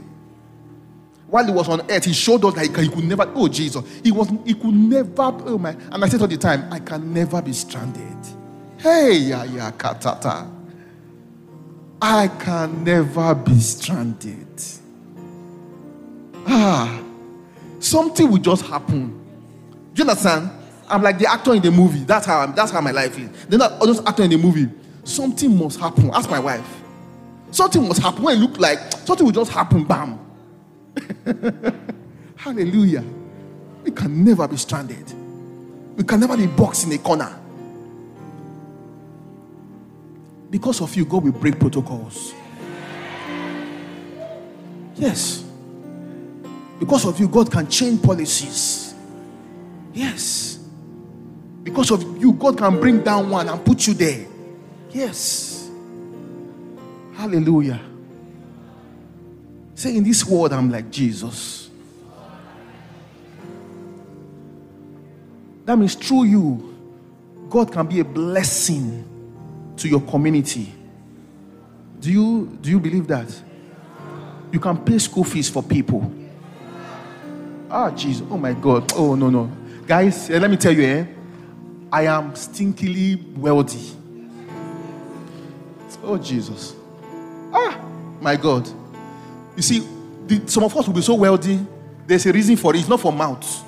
While 1.30 1.46
he 1.46 1.52
was 1.52 1.68
on 1.68 1.88
earth, 1.88 2.04
he 2.04 2.12
showed 2.12 2.44
us 2.44 2.54
that 2.54 2.66
he, 2.66 2.88
could 2.88 3.04
never. 3.04 3.30
Oh 3.36 3.46
Jesus, 3.46 3.84
he 4.02 4.10
was. 4.10 4.28
He 4.44 4.52
could 4.54 4.74
never. 4.74 5.12
Oh 5.46 5.58
my! 5.58 5.70
And 5.92 6.04
I 6.04 6.08
said 6.08 6.20
all 6.20 6.26
the 6.26 6.36
time, 6.36 6.70
I 6.72 6.80
can 6.80 7.14
never 7.14 7.40
be 7.40 7.52
stranded. 7.52 8.18
Hey, 8.78 9.12
yeah, 9.12 9.44
yeah, 9.44 9.70
katata. 9.70 10.50
I 12.02 12.28
can 12.40 12.82
never 12.82 13.34
be 13.34 13.60
stranded. 13.60 14.48
Ah, 16.46 17.00
something 17.78 18.28
will 18.28 18.38
just 18.38 18.64
happen. 18.66 19.10
Do 19.94 20.02
you 20.02 20.08
understand? 20.08 20.50
I'm 20.88 21.02
like 21.02 21.18
the 21.18 21.30
actor 21.30 21.54
in 21.54 21.62
the 21.62 21.70
movie. 21.70 22.04
That's 22.04 22.26
how 22.26 22.40
I'm, 22.40 22.54
that's 22.54 22.72
how 22.72 22.80
my 22.80 22.90
life 22.90 23.16
is. 23.18 23.30
Then 23.46 23.62
I 23.62 23.78
just 23.84 24.04
actor 24.08 24.24
in 24.24 24.30
the 24.30 24.38
movie. 24.38 24.68
Something 25.04 25.56
must 25.56 25.78
happen. 25.78 26.10
Ask 26.12 26.28
my 26.28 26.40
wife. 26.40 26.82
Something 27.50 27.86
must 27.86 28.02
happen. 28.02 28.22
When 28.22 28.36
it 28.36 28.40
look 28.40 28.58
like 28.58 28.80
something 28.92 29.24
will 29.24 29.32
just 29.32 29.52
happen, 29.52 29.84
bam. 29.84 30.19
Hallelujah. 32.36 33.04
We 33.82 33.90
can 33.90 34.24
never 34.24 34.46
be 34.48 34.56
stranded. 34.56 35.12
We 35.96 36.04
can 36.04 36.20
never 36.20 36.36
be 36.36 36.46
boxed 36.46 36.86
in 36.86 36.92
a 36.92 36.98
corner. 36.98 37.36
Because 40.50 40.80
of 40.80 40.94
you, 40.96 41.04
God 41.04 41.24
will 41.24 41.32
break 41.32 41.58
protocols. 41.58 42.34
Yes. 44.96 45.44
Because 46.78 47.04
of 47.04 47.20
you, 47.20 47.28
God 47.28 47.50
can 47.50 47.68
change 47.68 48.02
policies. 48.02 48.94
Yes. 49.92 50.58
Because 51.62 51.90
of 51.90 52.18
you, 52.18 52.32
God 52.32 52.58
can 52.58 52.80
bring 52.80 53.02
down 53.02 53.30
one 53.30 53.48
and 53.48 53.64
put 53.64 53.86
you 53.86 53.94
there. 53.94 54.26
Yes. 54.90 55.70
Hallelujah. 57.14 57.80
Say, 59.80 59.96
in 59.96 60.04
this 60.04 60.26
world, 60.26 60.52
I'm 60.52 60.70
like 60.70 60.90
Jesus. 60.90 61.70
That 65.64 65.78
means 65.78 65.94
through 65.94 66.24
you, 66.24 66.76
God 67.48 67.72
can 67.72 67.86
be 67.86 68.00
a 68.00 68.04
blessing 68.04 69.72
to 69.78 69.88
your 69.88 70.02
community. 70.02 70.70
Do 71.98 72.12
you 72.12 72.58
do 72.60 72.68
you 72.68 72.78
believe 72.78 73.06
that? 73.06 73.34
You 74.52 74.60
can 74.60 74.84
pay 74.84 74.98
school 74.98 75.24
fees 75.24 75.48
for 75.48 75.62
people. 75.62 76.12
Ah, 77.70 77.90
Jesus. 77.90 78.26
Oh 78.30 78.36
my 78.36 78.52
God. 78.52 78.92
Oh 78.94 79.14
no, 79.14 79.30
no. 79.30 79.50
Guys, 79.86 80.28
eh, 80.28 80.38
let 80.38 80.50
me 80.50 80.58
tell 80.58 80.74
you, 80.74 80.82
eh? 80.82 81.06
I 81.90 82.02
am 82.02 82.32
stinkily 82.32 83.34
wealthy. 83.34 83.96
Oh 86.02 86.18
Jesus. 86.18 86.74
Ah, 87.50 87.80
my 88.20 88.36
God. 88.36 88.70
You 89.56 89.62
see, 89.62 89.86
the, 90.26 90.42
some 90.48 90.64
of 90.64 90.76
us 90.76 90.86
will 90.86 90.94
be 90.94 91.02
so 91.02 91.14
wealthy. 91.14 91.58
There's 92.06 92.26
a 92.26 92.32
reason 92.32 92.56
for 92.56 92.74
it. 92.74 92.78
It's 92.80 92.88
not 92.88 93.00
for 93.00 93.12
mouth. 93.12 93.64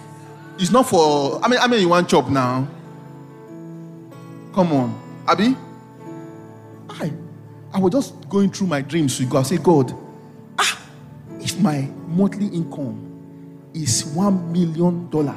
It's 0.58 0.70
not 0.70 0.88
for. 0.88 1.44
I 1.44 1.48
mean, 1.48 1.58
I 1.60 1.66
mean, 1.66 1.80
you 1.80 1.88
want 1.88 2.08
job 2.08 2.28
now. 2.28 2.66
Come 4.54 4.72
on, 4.72 5.00
Abby. 5.26 5.56
I, 6.90 7.12
I 7.72 7.78
was 7.78 7.92
just 7.92 8.28
going 8.28 8.50
through 8.50 8.66
my 8.66 8.82
dreams 8.82 9.18
with 9.18 9.30
God. 9.30 9.40
I 9.40 9.42
say, 9.44 9.56
God, 9.56 9.94
ah, 10.58 10.80
if 11.40 11.58
my 11.60 11.88
monthly 12.06 12.48
income 12.48 13.70
is 13.74 14.04
one 14.06 14.52
million 14.52 15.08
dollars, 15.10 15.34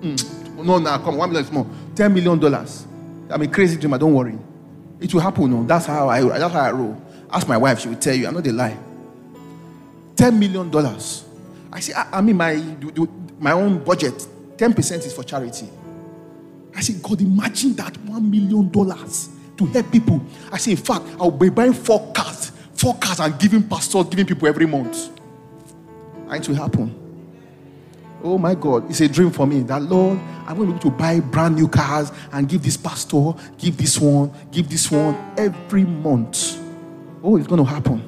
mm, 0.00 0.64
no, 0.64 0.78
no, 0.78 0.98
come, 0.98 1.16
one 1.16 1.30
million 1.30 1.44
is 1.46 1.52
more, 1.52 1.66
ten 1.94 2.12
million 2.12 2.38
dollars. 2.38 2.86
I'm 3.30 3.42
a 3.42 3.48
crazy 3.48 3.76
dreamer. 3.76 3.98
Don't 3.98 4.14
worry, 4.14 4.36
it 5.00 5.14
will 5.14 5.20
happen. 5.20 5.50
No, 5.50 5.64
that's 5.64 5.86
how 5.86 6.08
I. 6.08 6.20
That's 6.22 6.52
how 6.52 6.60
I 6.60 6.72
roll. 6.72 7.00
Ask 7.30 7.48
my 7.48 7.56
wife; 7.56 7.80
she 7.80 7.88
will 7.88 7.96
tell 7.96 8.14
you. 8.14 8.26
I 8.26 8.30
know 8.32 8.40
they 8.40 8.52
lie. 8.52 8.76
Ten 10.16 10.38
million 10.38 10.70
dollars. 10.70 11.24
I 11.72 11.80
say, 11.80 11.92
I, 11.92 12.18
I 12.18 12.20
mean, 12.20 12.36
my 12.36 12.54
my 13.38 13.52
own 13.52 13.82
budget. 13.82 14.26
Ten 14.56 14.72
percent 14.72 15.04
is 15.04 15.12
for 15.12 15.24
charity. 15.24 15.68
I 16.74 16.80
say, 16.80 16.94
God, 17.02 17.20
imagine 17.20 17.74
that 17.74 17.96
one 18.04 18.30
million 18.30 18.68
dollars 18.70 19.28
to 19.56 19.66
help 19.66 19.90
people. 19.90 20.20
I 20.52 20.58
say, 20.58 20.72
in 20.72 20.76
fact, 20.76 21.04
I'll 21.20 21.30
be 21.30 21.48
buying 21.48 21.72
four 21.72 22.12
cars, 22.12 22.50
four 22.74 22.94
cars, 22.96 23.20
and 23.20 23.38
giving 23.38 23.62
pastors, 23.62 24.06
giving 24.06 24.26
people 24.26 24.48
every 24.48 24.66
month. 24.66 25.10
And 26.28 26.42
it 26.42 26.48
will 26.48 26.56
happen. 26.56 27.00
Oh 28.22 28.38
my 28.38 28.54
God, 28.54 28.88
it's 28.88 29.00
a 29.02 29.08
dream 29.08 29.30
for 29.30 29.46
me 29.46 29.60
that 29.64 29.82
Lord, 29.82 30.18
I'm 30.46 30.56
going 30.56 30.66
to 30.68 30.72
be 30.72 30.78
able 30.78 30.78
to 30.80 30.90
buy 30.90 31.20
brand 31.20 31.56
new 31.56 31.68
cars 31.68 32.10
and 32.32 32.48
give 32.48 32.62
this 32.62 32.76
pastor, 32.76 33.34
give 33.58 33.76
this 33.76 34.00
one, 34.00 34.32
give 34.50 34.68
this 34.68 34.90
one 34.90 35.14
every 35.36 35.84
month. 35.84 36.58
Oh, 37.22 37.36
it's 37.36 37.46
going 37.46 37.62
to 37.62 37.70
happen. 37.70 38.02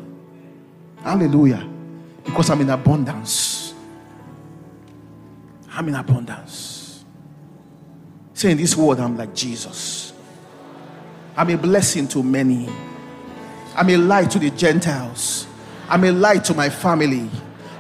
Hallelujah. 1.03 1.69
Because 2.27 2.51
I'm 2.51 2.61
in 2.61 2.71
abundance. 2.71 3.75
I'm 5.71 5.89
in 5.89 5.95
abundance. 5.95 7.05
Say 8.35 8.51
in 8.51 8.59
this 8.59 8.77
world, 8.77 9.01
I'm 9.01 9.17
like 9.17 9.35
Jesus. 9.35 10.13
I'm 11.37 11.51
a 11.51 11.57
blessing 11.57 12.09
to 12.09 12.23
many. 12.23 12.69
I'm 13.75 13.89
a 13.91 13.97
light 13.97 14.31
to 14.33 14.39
the 14.39 14.51
Gentiles. 14.51 15.47
I'm 15.89 16.05
a 16.05 16.13
light 16.13 16.45
to 16.45 16.55
my 16.55 16.69
family. 16.69 17.31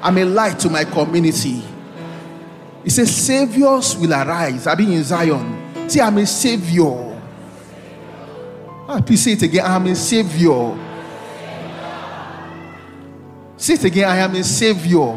I'm 0.02 0.18
a 0.18 0.24
light 0.24 0.58
to 0.60 0.70
my 0.70 0.84
community. 0.84 1.62
He 2.84 2.90
says, 2.90 3.14
Saviors 3.14 3.96
will 3.96 4.12
arise. 4.12 4.66
I've 4.66 4.78
been 4.78 4.92
in 4.92 5.02
Zion. 5.02 5.88
See, 5.88 6.00
I'm 6.00 6.18
a 6.18 6.26
savior. 6.26 7.20
Ah, 8.88 9.00
please 9.04 9.24
say 9.24 9.32
it 9.32 9.42
again. 9.42 9.64
I 9.64 9.74
am 9.74 9.86
a 9.86 9.94
savior. 9.94 10.85
Say 13.56 13.74
again. 13.74 14.08
I 14.08 14.16
am 14.16 14.34
a 14.34 14.44
savior. 14.44 15.16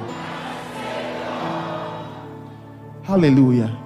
Hallelujah. 3.03 3.77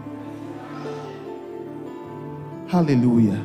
Hallelujah. 2.67 3.41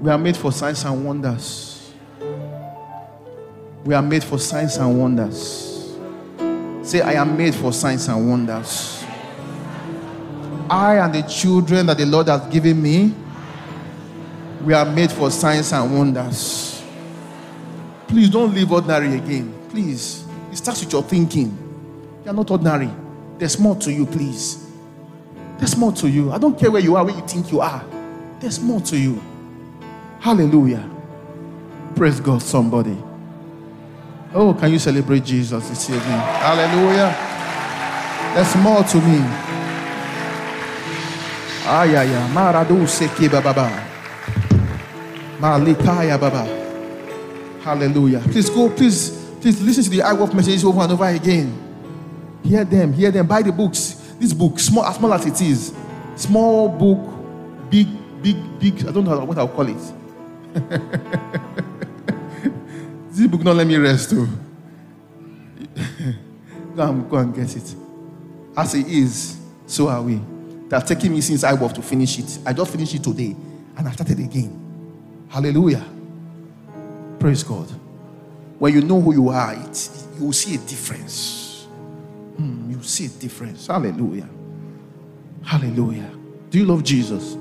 We 0.00 0.10
are 0.10 0.18
made 0.18 0.36
for 0.36 0.52
signs 0.52 0.84
and 0.84 1.04
wonders. 1.04 1.92
We 3.84 3.94
are 3.94 4.02
made 4.02 4.24
for 4.24 4.38
signs 4.38 4.76
and 4.76 4.98
wonders. 4.98 5.96
Say, 6.82 7.00
I 7.00 7.12
am 7.14 7.36
made 7.36 7.54
for 7.54 7.72
signs 7.72 8.08
and 8.08 8.28
wonders. 8.28 9.04
I 10.68 10.96
and 10.96 11.14
the 11.14 11.22
children 11.22 11.86
that 11.86 11.98
the 11.98 12.06
Lord 12.06 12.28
has 12.28 12.42
given 12.52 12.82
me, 12.82 13.14
we 14.64 14.72
are 14.72 14.84
made 14.84 15.12
for 15.12 15.30
signs 15.30 15.72
and 15.72 15.96
wonders. 15.96 16.82
Please 18.08 18.30
don't 18.30 18.54
live 18.54 18.72
ordinary 18.72 19.14
again. 19.16 19.54
Please. 19.68 20.24
It 20.50 20.56
starts 20.56 20.82
with 20.82 20.92
your 20.92 21.02
thinking. 21.02 21.56
You 22.24 22.30
are 22.30 22.34
not 22.34 22.50
ordinary. 22.50 22.90
There's 23.38 23.58
more 23.58 23.76
to 23.76 23.92
you, 23.92 24.06
please. 24.06 24.70
There's 25.58 25.76
more 25.76 25.92
to 25.92 26.08
you. 26.08 26.32
I 26.32 26.38
don't 26.38 26.58
care 26.58 26.70
where 26.70 26.80
you 26.80 26.96
are, 26.96 27.04
where 27.04 27.14
you 27.14 27.26
think 27.26 27.52
you 27.52 27.60
are. 27.60 27.84
There's 28.40 28.60
more 28.60 28.80
to 28.82 28.96
you. 28.96 29.20
Hallelujah. 30.20 30.88
Praise 31.94 32.20
God, 32.20 32.40
somebody. 32.40 32.96
Oh, 34.32 34.54
can 34.54 34.72
you 34.72 34.78
celebrate 34.78 35.24
Jesus 35.24 35.68
this 35.68 35.90
evening? 35.90 36.02
Hallelujah. 36.02 37.14
There's 38.34 38.56
more 38.56 38.82
to 38.82 38.96
me. 38.96 39.18
Ah, 41.66 41.84
yeah, 41.84 42.02
yeah. 42.02 42.28
Maradu 42.34 42.88
seki 42.88 43.28
baba. 43.28 43.83
Malikaya 45.44 46.16
baba. 46.18 46.48
Hallelujah. 47.60 48.20
Please 48.32 48.48
go, 48.48 48.70
please, 48.70 49.10
please 49.42 49.60
listen 49.60 49.84
to 49.84 49.90
the 49.90 49.98
IWOF 49.98 50.32
messages 50.32 50.64
over 50.64 50.80
and 50.80 50.92
over 50.92 51.04
again. 51.04 51.52
Hear 52.42 52.64
them, 52.64 52.94
hear 52.94 53.10
them. 53.10 53.26
Buy 53.26 53.42
the 53.42 53.52
books. 53.52 54.00
This 54.18 54.32
book, 54.32 54.58
small 54.58 54.86
as 54.86 54.96
small 54.96 55.12
as 55.12 55.26
it 55.26 55.38
is, 55.42 55.74
small 56.16 56.70
book, 56.70 57.70
big, 57.70 57.88
big, 58.22 58.36
big. 58.58 58.86
I 58.86 58.92
don't 58.92 59.04
know 59.04 59.22
what 59.24 59.36
I'll 59.36 59.48
call 59.48 59.68
it. 59.68 59.76
this 63.10 63.26
book 63.26 63.42
don't 63.42 63.56
let 63.56 63.66
me 63.66 63.76
rest 63.76 64.10
too. 64.10 64.26
go, 66.74 66.88
and, 66.88 67.10
go 67.10 67.16
and 67.18 67.34
get 67.34 67.54
it. 67.54 67.74
As 68.56 68.74
it 68.74 68.86
is, 68.86 69.38
so 69.66 69.88
are 69.88 70.00
we. 70.00 70.22
They 70.68 70.76
have 70.76 70.86
taken 70.86 71.12
me 71.12 71.20
since 71.20 71.44
I 71.44 71.52
was 71.52 71.74
to 71.74 71.82
finish 71.82 72.18
it. 72.18 72.38
I 72.46 72.54
just 72.54 72.72
finished 72.72 72.94
it 72.94 73.04
today 73.04 73.36
and 73.76 73.86
I 73.86 73.92
started 73.92 74.20
again. 74.20 74.63
Hallelujah. 75.34 75.84
Praise 77.18 77.42
God. 77.42 77.68
When 78.60 78.72
you 78.72 78.82
know 78.82 79.00
who 79.00 79.12
you 79.12 79.30
are, 79.30 79.52
it, 79.52 79.90
you 80.16 80.26
will 80.26 80.32
see 80.32 80.54
a 80.54 80.58
difference. 80.58 81.66
Hmm, 82.36 82.70
you 82.70 82.80
see 82.84 83.06
a 83.06 83.08
difference. 83.08 83.66
Hallelujah. 83.66 84.28
Hallelujah. 85.44 86.08
Do 86.50 86.58
you 86.60 86.64
love 86.64 86.84
Jesus? 86.84 87.36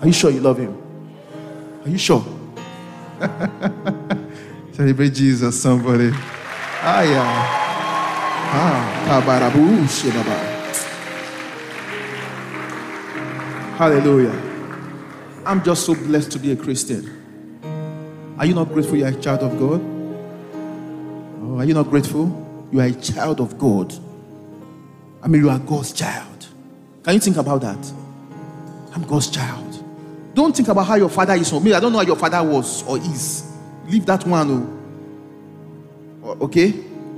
Are 0.00 0.06
you 0.06 0.14
sure 0.14 0.30
you 0.30 0.40
love 0.40 0.56
him? 0.56 0.80
Are 1.84 1.90
you 1.90 1.98
sure? 1.98 2.24
Celebrate 4.72 5.12
Jesus, 5.12 5.60
somebody. 5.60 6.10
Ah, 6.10 7.02
yeah. 7.02 7.22
Ah. 8.56 9.04
Hallelujah. 13.76 14.53
I'm 15.46 15.62
just 15.62 15.84
so 15.84 15.94
blessed 15.94 16.32
to 16.32 16.38
be 16.38 16.52
a 16.52 16.56
Christian. 16.56 17.20
Are 18.38 18.46
you 18.46 18.54
not 18.54 18.68
grateful 18.68 18.96
you're 18.96 19.08
a 19.08 19.20
child 19.20 19.42
of 19.42 19.58
God? 19.58 19.80
Oh, 21.42 21.58
are 21.58 21.64
you 21.64 21.74
not 21.74 21.90
grateful? 21.90 22.68
You 22.72 22.80
are 22.80 22.86
a 22.86 22.92
child 22.92 23.40
of 23.40 23.58
God. 23.58 23.92
I 25.22 25.28
mean, 25.28 25.42
you 25.42 25.50
are 25.50 25.58
God's 25.58 25.92
child. 25.92 26.46
Can 27.02 27.14
you 27.14 27.20
think 27.20 27.36
about 27.36 27.60
that? 27.60 27.92
I'm 28.94 29.02
God's 29.02 29.28
child. 29.28 29.84
Don't 30.34 30.56
think 30.56 30.68
about 30.68 30.86
how 30.86 30.94
your 30.94 31.10
father 31.10 31.34
is 31.34 31.52
or 31.52 31.60
me. 31.60 31.74
I 31.74 31.80
don't 31.80 31.92
know 31.92 31.98
how 31.98 32.04
your 32.04 32.16
father 32.16 32.42
was 32.42 32.82
or 32.84 32.96
is. 32.98 33.44
Leave 33.86 34.06
that 34.06 34.26
one. 34.26 34.50
Oh. 36.24 36.38
Okay? 36.40 36.68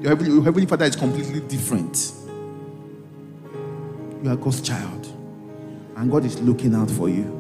Your 0.00 0.10
heavenly, 0.10 0.32
your 0.32 0.42
heavenly 0.42 0.66
father 0.66 0.84
is 0.84 0.96
completely 0.96 1.40
different. 1.40 2.12
You 4.22 4.30
are 4.30 4.36
God's 4.36 4.60
child. 4.60 5.06
And 5.96 6.10
God 6.10 6.24
is 6.24 6.40
looking 6.40 6.74
out 6.74 6.90
for 6.90 7.08
you. 7.08 7.36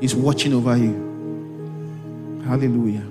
He's 0.00 0.14
watching 0.14 0.54
over 0.54 0.76
you. 0.76 2.42
Hallelujah. 2.44 3.02